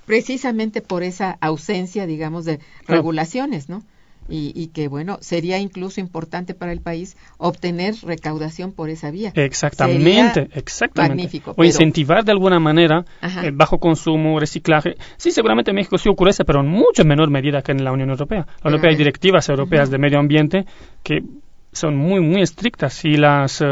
[0.05, 3.84] precisamente por esa ausencia, digamos, de regulaciones, ¿no?
[4.30, 9.32] Y, y que, bueno, sería incluso importante para el país obtener recaudación por esa vía.
[9.36, 11.16] Exactamente, Sería exactamente.
[11.16, 13.46] magnífico, o pero- incentivar de alguna manera Ajá.
[13.46, 14.96] el bajo consumo, reciclaje.
[15.18, 17.92] Sí, seguramente en México sí ocurre eso, pero en mucho menor medida que en la
[17.92, 18.40] Unión Europea.
[18.40, 20.66] La Unión Europea hay eh, directivas europeas de medio ambiente
[21.04, 21.24] que
[21.72, 23.66] son muy, muy estrictas y las, eh,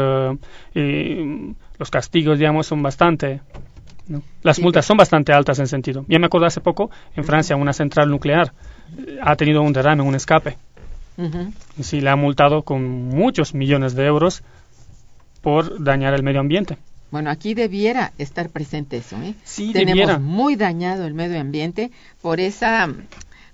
[0.74, 3.40] eh, los castigos, digamos, son bastante...
[4.08, 4.22] ¿no?
[4.42, 6.04] Las Sí, multas son bastante altas en sentido.
[6.08, 8.52] Ya me acuerdo hace poco, en Francia, una central nuclear eh,
[9.22, 10.56] ha tenido un derrame, un escape.
[11.76, 14.42] Y sí, la ha multado con muchos millones de euros
[15.40, 16.78] por dañar el medio ambiente.
[17.10, 19.34] Bueno, aquí debiera estar presente eso, ¿eh?
[19.42, 20.18] Sí, Tenemos debiera.
[20.18, 22.88] muy dañado el medio ambiente por esa,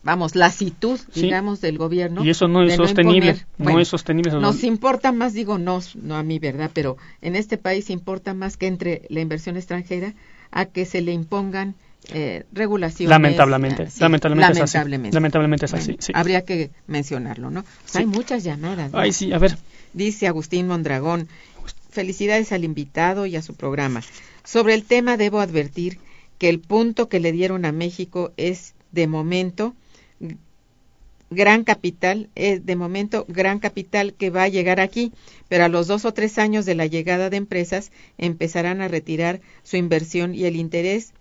[0.03, 1.23] vamos, lasitud, Sí.
[1.23, 2.25] digamos, del gobierno.
[2.25, 4.33] Y eso no es sostenible, no Bueno, es sostenible.
[4.33, 6.71] Nos no- importa más, digo, no, no a mí, ¿verdad?
[6.75, 10.15] Pero en este país importa más que entre la inversión extranjera
[10.51, 11.77] a que se le impongan
[12.13, 13.11] eh, regulaciones.
[13.11, 14.77] Lamentablemente, eh, sí, lamentablemente, es así.
[14.77, 15.15] lamentablemente.
[15.15, 16.13] Lamentablemente es Bueno, así, sí.
[16.15, 17.65] Habría que mencionarlo, ¿no?
[17.85, 17.99] Sí.
[17.99, 18.93] Hay muchas llamadas.
[18.93, 18.99] ¿no?
[18.99, 19.57] Ay, sí, a ver.
[19.93, 21.29] Dice Agustín Mondragón,
[21.91, 24.03] felicidades al invitado y a su programa.
[24.43, 25.99] Sobre el tema debo advertir
[26.39, 29.75] que el punto que le dieron a México es de momento
[31.31, 35.13] gran capital, es de momento gran capital que va a llegar aquí,
[35.49, 39.41] pero a los dos o tres años de la llegada de empresas empezarán a retirar
[39.63, 41.13] su inversión y el interés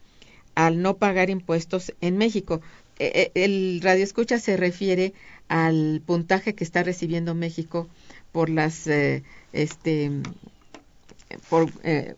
[0.55, 2.61] al no pagar impuestos en México.
[2.99, 5.13] Eh, eh, el radio escucha se refiere
[5.49, 7.87] al puntaje que está recibiendo México
[8.31, 10.11] por las eh, este
[11.49, 12.15] por eh,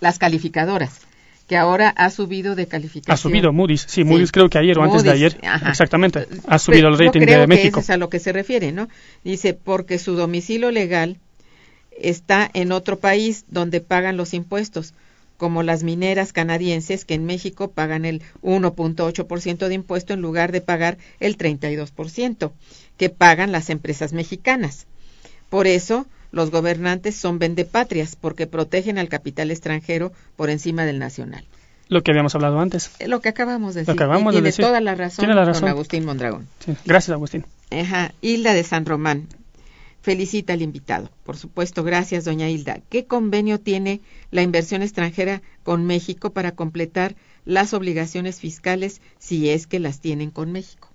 [0.00, 1.00] las calificadoras
[1.48, 3.12] que ahora ha subido de calificación.
[3.12, 4.04] Ha subido Moody's, sí, Sí.
[4.04, 5.38] Moody's creo que ayer o antes de ayer.
[5.42, 5.68] ajá.
[5.70, 7.80] Exactamente, ha subido el Yo rating creo de que México.
[7.80, 8.88] eso es a lo que se refiere, ¿no?
[9.24, 11.18] Dice, porque su domicilio legal
[12.00, 14.94] está en otro país donde pagan los impuestos,
[15.44, 20.62] como las mineras canadienses que en México pagan el 1.8% de impuesto en lugar de
[20.62, 22.52] pagar el 32%
[22.96, 24.86] que pagan las empresas mexicanas.
[25.50, 31.44] Por eso, los gobernantes son vendepatrias, porque protegen al capital extranjero por encima del nacional.
[31.88, 32.90] Lo que habíamos hablado antes.
[32.98, 33.92] Eh, Lo que acabamos de decir.
[33.94, 34.64] Lo que acabamos y de tiene decir.
[34.64, 35.68] toda la razón, Tiene la don razón.
[35.68, 36.48] Agustín Mondragón.
[36.64, 36.72] Sí.
[36.86, 37.44] Gracias, Agustín.
[37.70, 39.28] Ajá, Hilda de San Román.
[40.04, 41.10] Felicita al invitado.
[41.22, 42.82] Por supuesto, gracias, doña Hilda.
[42.90, 49.66] ¿Qué convenio tiene la inversión extranjera con México para completar las obligaciones fiscales si es
[49.66, 50.93] que las tienen con México?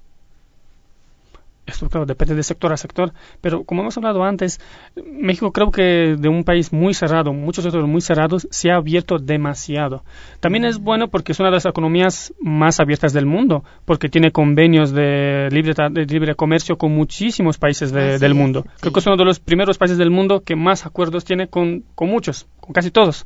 [1.70, 4.60] Esto, claro, depende de sector a sector, pero como hemos hablado antes,
[5.06, 9.18] México creo que de un país muy cerrado, muchos sectores muy cerrados, se ha abierto
[9.20, 10.04] demasiado.
[10.40, 14.32] También es bueno porque es una de las economías más abiertas del mundo, porque tiene
[14.32, 18.64] convenios de libre, de libre comercio con muchísimos países de- del es, mundo.
[18.66, 18.70] sí.
[18.82, 21.84] Creo que es uno de los primeros países del mundo que más acuerdos tiene con,
[21.96, 23.26] con muchos, con casi todos.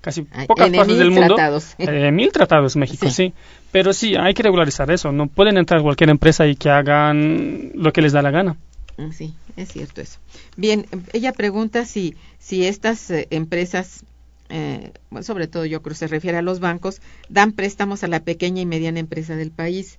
[0.00, 1.34] Casi pocas en partes mil del mundo.
[1.34, 1.74] tratados.
[1.76, 3.12] Eh, mil tratados México, Sí.
[3.12, 3.34] sí.
[3.72, 5.12] Pero sí, hay que regularizar eso.
[5.12, 8.56] No pueden entrar cualquier empresa y que hagan lo que les da la gana.
[8.96, 10.18] Mm, Sí, es cierto eso.
[10.56, 14.04] Bien, ella pregunta si, si estas eh, empresas,
[14.48, 18.08] eh, bueno, sobre todo yo creo que se refiere a los bancos, dan préstamos a
[18.08, 19.98] la pequeña y mediana empresa del país.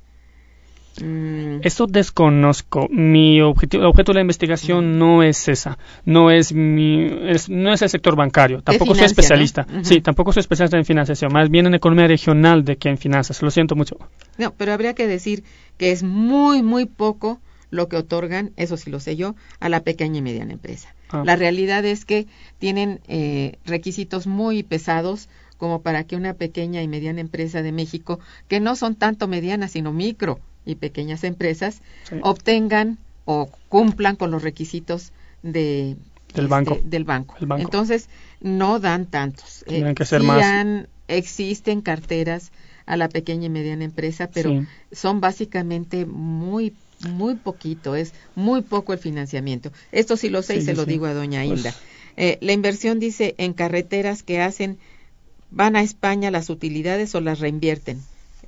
[1.00, 2.88] Mm, Eso desconozco.
[2.89, 5.78] Mi objetivo, objeto de la investigación no es esa.
[6.06, 8.62] No es mi, es- no es el sector bancario.
[8.62, 9.66] Tampoco soy especialista.
[9.84, 11.32] Sí, tampoco soy especialista en financiación.
[11.32, 13.42] Más bien en economía regional de que en finanzas.
[13.42, 13.98] Lo siento mucho.
[14.38, 15.44] No, pero habría que decir
[15.78, 17.39] que es muy, muy poco
[17.70, 20.94] lo que otorgan, eso sí lo sé yo, a la pequeña y mediana empresa.
[21.10, 21.24] Ah.
[21.26, 22.28] La realidad es que
[22.60, 28.20] tienen eh, requisitos muy pesados como para que una pequeña y mediana empresa de México,
[28.50, 32.16] que no son tanto medianas, sino micro y pequeñas empresas, Sí.
[32.22, 35.12] obtengan o cumplan con los requisitos
[35.43, 35.95] de,
[36.34, 36.80] Del este, banco.
[36.84, 37.36] del banco.
[37.57, 38.09] Entonces,
[38.41, 39.64] no dan tantos.
[39.64, 40.86] Eh, Tienen que ser más.
[41.07, 42.51] existen carteras
[42.86, 44.68] a la pequeña y mediana empresa, pero Sí.
[44.91, 46.74] son básicamente muy
[47.07, 49.72] muy poquito, es muy poco el financiamiento.
[49.91, 51.74] Esto sí lo sé y Sí, se lo digo a doña Pues- Hilda.
[52.16, 54.78] Eh, la inversión dice en carreteras que hacen
[55.49, 57.99] van a España las utilidades o las reinvierten.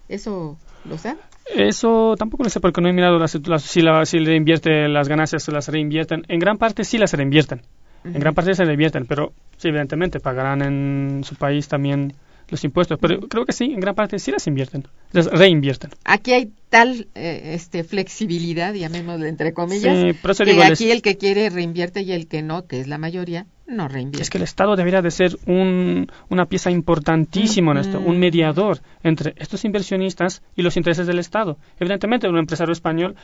[0.08, 0.56] ¿Eso
[0.86, 1.20] lo sabe?
[1.46, 4.88] Eso tampoco lo sé porque no he mirado las, las- si, la, si le invierte
[4.88, 6.24] las ganancias, se las reinvierten.
[6.28, 7.62] En gran parte sí las reinvierten.
[8.06, 12.14] En gran parte se reinvierten, pero sí, evidentemente pagarán en su país también
[12.54, 15.90] los impuestos, pero creo que sí, en gran parte sí las invierten, las reinvierten.
[16.06, 20.92] Aquí hay tal eh, este, flexibilidad, llamémosle entre comillas, Sí, por eso que digo, aquí
[20.92, 24.22] el que quiere reinvierte y el que no, que es la mayoría, no reinvierte.
[24.22, 28.82] Es que el Estado debería de ser un, una pieza importantísima en esto, un mediador
[29.02, 31.58] entre estos inversionistas y los intereses del Estado.
[31.80, 33.16] Evidentemente, un empresario español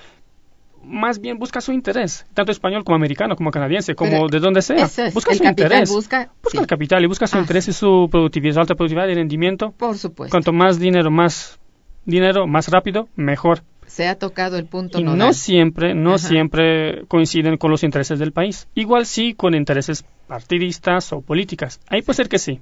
[0.89, 4.61] más bien busca su interés, tanto español como americano, como canadiense, como Pero de donde
[4.61, 4.85] sea.
[4.85, 5.89] es, busca el su interés.
[5.91, 6.57] busca- Busca sí.
[6.57, 9.71] el capital y busca su Ah, interés y su productividad, su alta productividad y rendimiento.
[9.77, 10.31] Por supuesto.
[10.31, 11.59] Cuanto más dinero, más
[12.05, 13.61] dinero, más rápido, mejor.
[13.87, 15.17] Se ha tocado el punto Y nodal.
[15.17, 16.27] no siempre, no Ajá.
[16.27, 18.67] siempre coinciden con los intereses del país.
[18.75, 21.79] Igual sí con intereses partidistas o políticas.
[21.87, 22.59] Ahí puede ser que sí.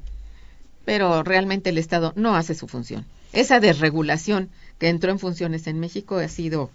[0.86, 3.04] pero realmente el Estado no hace su función.
[3.34, 4.50] Esa desregulación
[4.80, 6.70] que entró en funciones en México ha sido...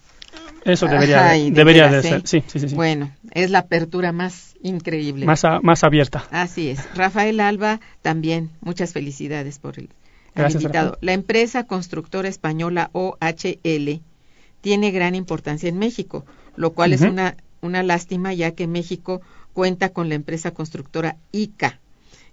[0.65, 2.03] Eso debería, Ay, de debería de ¿eh?
[2.03, 2.23] ser.
[2.27, 2.69] Sí, sí, sí.
[2.69, 2.75] sí.
[2.77, 5.27] Bueno, es la apertura más increíble.
[5.27, 6.25] Más, a- más abierta.
[6.31, 6.79] Así es.
[6.95, 9.89] Rafael Alba, también muchas felicidades por el,
[10.35, 10.91] Gracias, invitado.
[10.91, 11.07] Rafael.
[11.07, 14.01] La empresa constructora española OHL
[14.61, 16.25] tiene gran importancia en México,
[16.55, 19.21] lo cual es una, una lástima ya que México
[19.53, 21.81] cuenta con la empresa constructora ICA,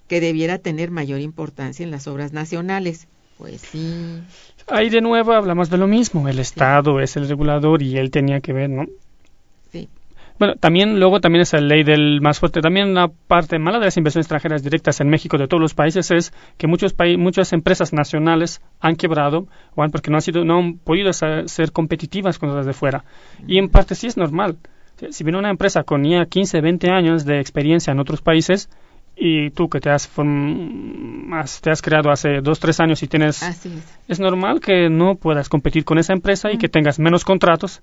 [0.08, 3.08] que debiera tener mayor importancia en las obras nacionales.
[3.40, 4.22] Pues sí.
[4.68, 6.28] Ahí de nuevo hablamos de lo mismo.
[6.28, 8.86] El Estado es el regulador y él tenía que ver, ¿no?
[9.72, 9.90] Sí.
[10.38, 12.62] Bueno, también luego también es la ley del más fuerte.
[12.62, 16.12] También una parte mala de las inversiones extranjeras directas en México de todos los países
[16.12, 20.44] es que muchos paí- muchas empresas nacionales han quebrado o han, porque no han sido
[20.46, 23.04] no han podido ser, ser competitivas con las de fuera.
[23.48, 24.58] Y en parte sí es normal.
[24.98, 28.70] Si- Si viene una empresa con ya 15, 20 años de experiencia en otros países
[29.22, 30.10] y tú que te has,
[31.62, 33.84] te has creado hace dos, tres años y tienes Así es.
[34.08, 37.82] es normal que no puedas competir con esa empresa y que tengas menos contratos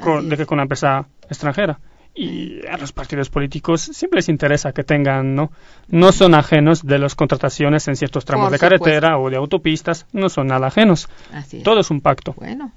[0.00, 1.78] con- de que con la empresa extranjera.
[2.16, 5.50] Y a los partidos políticos siempre les interesa que tengan, ¿no?
[5.88, 8.84] No son ajenos de las contrataciones en ciertos tramos Por de supuesto.
[8.84, 11.08] carretera o de autopistas, no son nada ajenos.
[11.32, 11.62] Así es.
[11.64, 12.34] Todo es un pacto.
[12.34, 12.70] Bueno,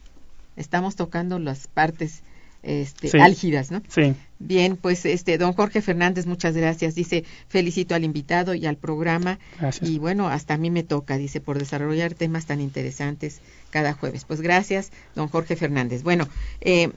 [0.56, 2.24] estamos tocando las partes
[2.64, 3.20] este, Sí.
[3.20, 3.82] álgidas, ¿no?
[3.88, 6.94] Sí, Bien, pues este don Jorge Fernández, muchas gracias.
[6.96, 9.40] Dice, felicito al invitado y al programa.
[9.60, 9.90] gracias.
[9.90, 14.26] Y bueno, hasta a mí me toca, dice, por desarrollar temas tan interesantes cada jueves.
[14.26, 16.04] Pues gracias, don Jorge Fernández.
[16.04, 16.28] Bueno,
[16.62, 16.92] eh,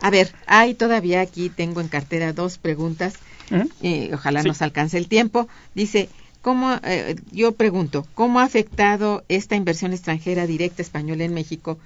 [0.00, 3.14] a ver, hay todavía aquí, tengo en cartera dos preguntas.
[3.50, 3.68] Ujú.
[3.82, 4.48] eh, ojalá Sí.
[4.48, 5.48] nos alcance el tiempo.
[5.74, 6.08] Dice,
[6.40, 11.78] ¿cómo, eh, yo pregunto, ¿cómo ha afectado esta inversión extranjera directa española en México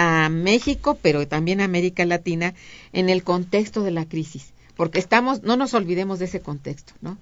[0.00, 2.54] a México, pero también a América Latina,
[2.92, 4.52] en el contexto de la crisis?
[4.74, 7.18] Porque estamos, no nos olvidemos de ese contexto, ¿no?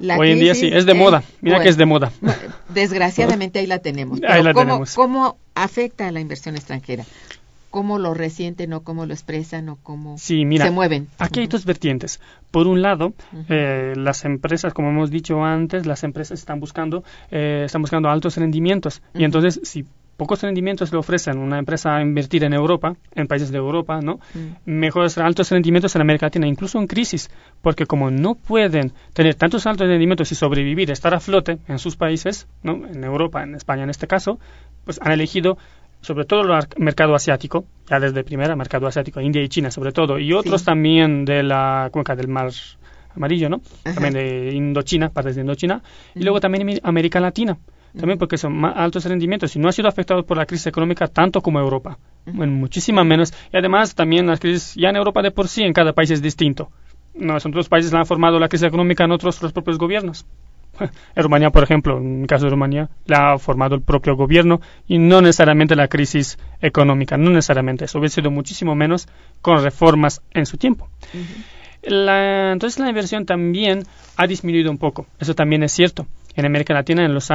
[0.00, 1.22] La Hoy en día sí, es de eh, moda.
[1.40, 2.12] Mira que es de moda.
[2.68, 4.20] Desgraciadamente ahí la tenemos.
[4.28, 4.94] Ahí la ¿cómo, tenemos.
[4.94, 7.04] ¿Cómo afecta a la inversión extranjera?
[7.70, 11.08] ¿Cómo lo resienten o cómo lo expresan o cómo Sí, mira, se mueven?
[11.18, 12.20] Aquí hay dos vertientes.
[12.50, 13.14] Por un lado,
[13.48, 18.36] eh, las empresas, como hemos dicho antes, las empresas están buscando, eh, están buscando altos
[18.36, 19.00] rendimientos.
[19.14, 19.86] Y entonces, si
[20.16, 24.18] pocos rendimientos le ofrecen una empresa a invertir en Europa, en países de Europa, ¿no?
[24.34, 24.70] Mm.
[24.70, 27.30] Mejores altos rendimientos en América Latina, incluso en crisis,
[27.62, 31.96] porque como no pueden tener tantos altos rendimientos y sobrevivir, estar a flote en sus
[31.96, 32.86] países, ¿no?
[32.86, 34.38] En Europa, en España en este caso,
[34.84, 35.58] pues han elegido
[36.00, 40.18] sobre todo el mercado asiático, ya desde primera, mercado asiático, India y China sobre todo,
[40.18, 40.66] y otros Sí.
[40.66, 42.50] también de la cuenca del mar
[43.14, 43.60] amarillo, ¿no?
[43.84, 43.94] Ajá.
[43.94, 45.82] También de Indochina, partes de Indochina,
[46.14, 47.56] y luego también Ami- América Latina,
[47.98, 51.06] también porque son más altos rendimientos y no ha sido afectado por la crisis económica
[51.08, 55.30] tanto como Europa, en muchísima menos, y además también las crisis ya en Europa de
[55.30, 56.70] por sí en cada país es distinto.
[57.14, 60.26] No, en otros países la han formado la crisis económica en otros los propios gobiernos.
[61.16, 64.60] En Rumanía, por ejemplo, en el caso de Rumanía, la ha formado el propio gobierno
[64.86, 67.86] y no necesariamente la crisis económica, no necesariamente.
[67.86, 69.08] Eso hubiera sido muchísimo menos
[69.40, 70.90] con reformas en su tiempo.
[71.82, 73.84] La- entonces la inversión también
[74.16, 75.06] ha disminuido un poco.
[75.18, 76.06] Eso también es cierto.
[76.36, 77.30] En América Latina, en los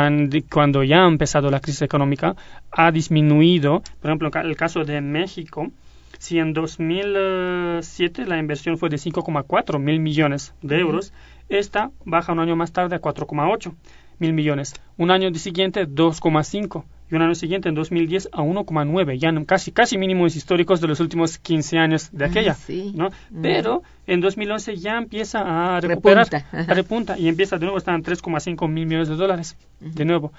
[0.51, 2.35] cuando ya ha empezado la crisis económica,
[2.69, 3.81] ha disminuido.
[3.99, 5.71] Por ejemplo, el caso de México,
[6.19, 11.13] si en 2007 la inversión fue de 5,4 mil millones de euros,
[11.49, 13.73] esta baja un año más tarde a 4,8
[14.19, 14.75] mil millones.
[14.97, 19.97] Un año siguiente 2,5 y un año siguiente en 2010 a 1,9, ya casi casi
[19.97, 22.93] mínimos históricos de los últimos 15 años de Ah, aquella, sí.
[22.95, 23.09] ¿no?
[23.29, 23.41] Mm.
[23.41, 28.03] Pero en 2011 ya empieza a recuperar, Repunta, repunta y empieza de nuevo están en
[28.03, 30.31] 3,5 mil millones de dólares, de nuevo.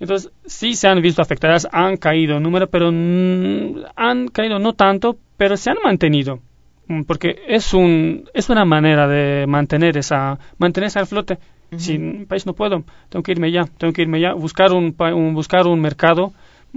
[0.00, 5.18] Entonces, sí se han visto afectadas, han caído en número, pero han caído no tanto,
[5.36, 6.40] pero se han mantenido.
[6.88, 11.38] Mm, Porque es un es una manera de mantener esa mantenerse al flote.
[11.70, 11.80] Ujú.
[11.80, 14.72] Si en un país no puedo, tengo que irme ya, tengo que irme ya, buscar
[14.72, 16.32] un, un- buscar un mercado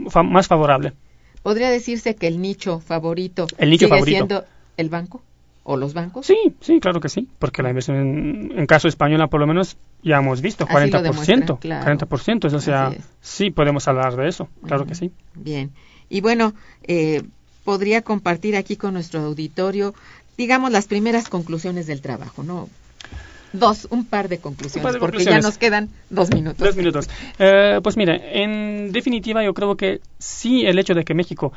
[0.09, 0.93] fa- más favorable.
[1.43, 4.17] ¿Podría decirse que el nicho favorito El nicho sigue favorito.
[4.17, 4.45] siendo
[4.77, 5.23] el banco?
[5.63, 6.25] o los bancos?
[6.25, 9.77] Sí, sí, claro que sí, porque la inversión en, en caso española por lo menos
[10.01, 11.85] ya hemos visto, 40%, claro.
[11.85, 15.11] 40%, o sea, sí podemos hablar de eso, claro que sí.
[15.35, 15.69] Bien,
[16.09, 17.21] y bueno, eh,
[17.63, 19.93] podría compartir aquí con nuestro auditorio,
[20.35, 22.67] digamos, las primeras conclusiones del trabajo, ¿no?
[23.53, 26.57] Dos, un par de conclusiones, porque ya nos quedan dos minutos.
[26.57, 27.09] Dos minutos.
[27.37, 31.51] Eh, pues mire, en definitiva yo creo que sí el hecho de que México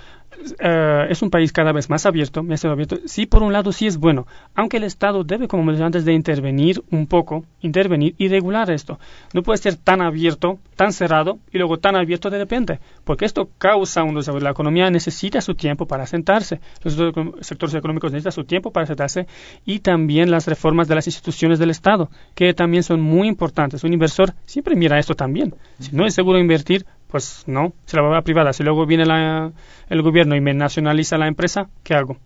[0.58, 3.86] eh, es un país cada vez más abierto, más abierto, sí por un lado sí
[3.86, 4.26] es bueno,
[4.56, 8.70] aunque el Estado debe, como me dije antes, de intervenir un poco, intervenir y regular
[8.70, 8.98] esto.
[9.32, 13.50] No puede ser tan abierto, tan cerrado y luego tan abierto de repente, porque esto
[13.58, 14.42] causa un desarrollo.
[14.42, 16.96] La economía necesita su tiempo para sentarse, los
[17.40, 19.28] sectores económicos necesitan su tiempo para sentarse
[19.64, 23.84] y también las reformas de las instituciones del Estado Estado, que también son muy importantes.
[23.84, 25.54] Un inversor siempre mira esto también.
[25.78, 28.54] Si no es seguro invertir, pues no, se la va a privada.
[28.54, 29.52] Si luego viene la,
[29.90, 32.16] el gobierno y me nacionaliza la empresa, ¿qué hago?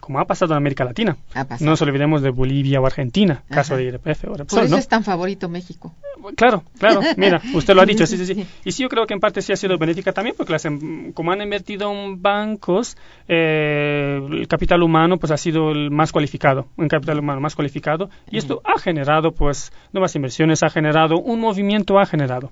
[0.00, 1.16] Como ha pasado en América Latina.
[1.60, 5.04] No nos olvidemos de Bolivia o Argentina, caso de IRPF o Por eso es tan
[5.04, 5.94] favorito México.
[6.36, 8.46] Claro, claro, mira, usted lo ha dicho, sí, sí, sí.
[8.64, 11.12] Y sí, yo creo que en parte sí ha sido benéfica también, porque las, em,
[11.12, 12.96] como han invertido en bancos,
[13.28, 18.10] eh, el capital humano pues ha sido el más cualificado, un capital humano más cualificado,
[18.30, 22.50] y esto ha generado pues nuevas inversiones, ha generado, un movimiento ha generado.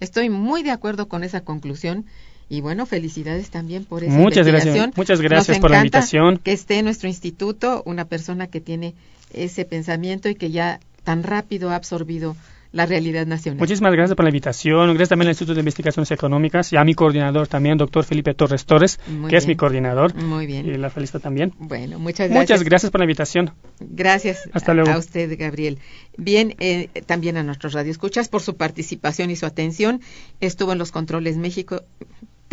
[0.00, 2.06] Estoy muy de acuerdo con esa conclusión
[2.48, 4.96] y bueno, felicidades también por esa Muchas gracias.
[4.96, 6.38] Muchas gracias por la invitación.
[6.38, 8.94] Que esté en nuestro instituto una persona que tiene
[9.32, 12.36] ese pensamiento y que ya tan rápido ha absorbido
[12.74, 13.60] la realidad nacional.
[13.60, 14.88] Muchísimas gracias por la invitación.
[14.88, 18.66] Gracias también al Instituto de Investigaciones Económicas y a mi coordinador también, doctor Felipe Torres
[18.66, 20.12] Torres, que es mi coordinador.
[20.16, 20.66] Muy bien.
[20.66, 21.52] Y la felicito también.
[21.58, 22.58] Bueno, muchas gracias.
[22.58, 23.52] Muchas gracias por la invitación.
[23.78, 24.90] Gracias Hasta luego.
[24.90, 25.78] a usted, Gabriel.
[26.16, 30.00] Bien, eh, también a nuestros radioescuchas por su participación y su atención.
[30.40, 31.84] Estuvo en los controles México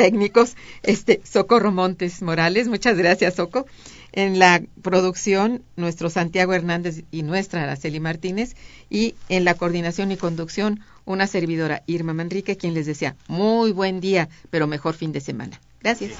[0.01, 2.67] técnicos, este Socorro Montes Morales.
[2.67, 3.67] Muchas gracias, Soco.
[4.13, 8.55] En la producción, nuestro Santiago Hernández y nuestra Araceli Martínez.
[8.89, 13.99] Y en la coordinación y conducción, una servidora Irma Manrique, quien les desea muy buen
[14.01, 15.61] día, pero mejor fin de semana.
[15.81, 16.13] Gracias.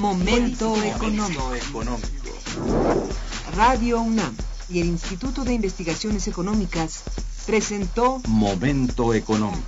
[0.00, 1.52] Momento económico.
[3.54, 4.34] Radio UNAM
[4.68, 7.04] y el Instituto de Investigaciones Económicas
[7.46, 9.62] presentó Momento Económico.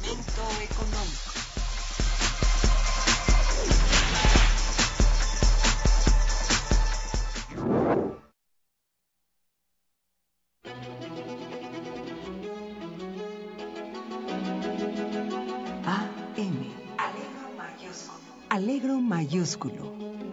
[15.87, 16.75] AM.
[16.99, 18.19] Alegro mayúsculo.
[18.51, 20.28] Alegro mayúsculo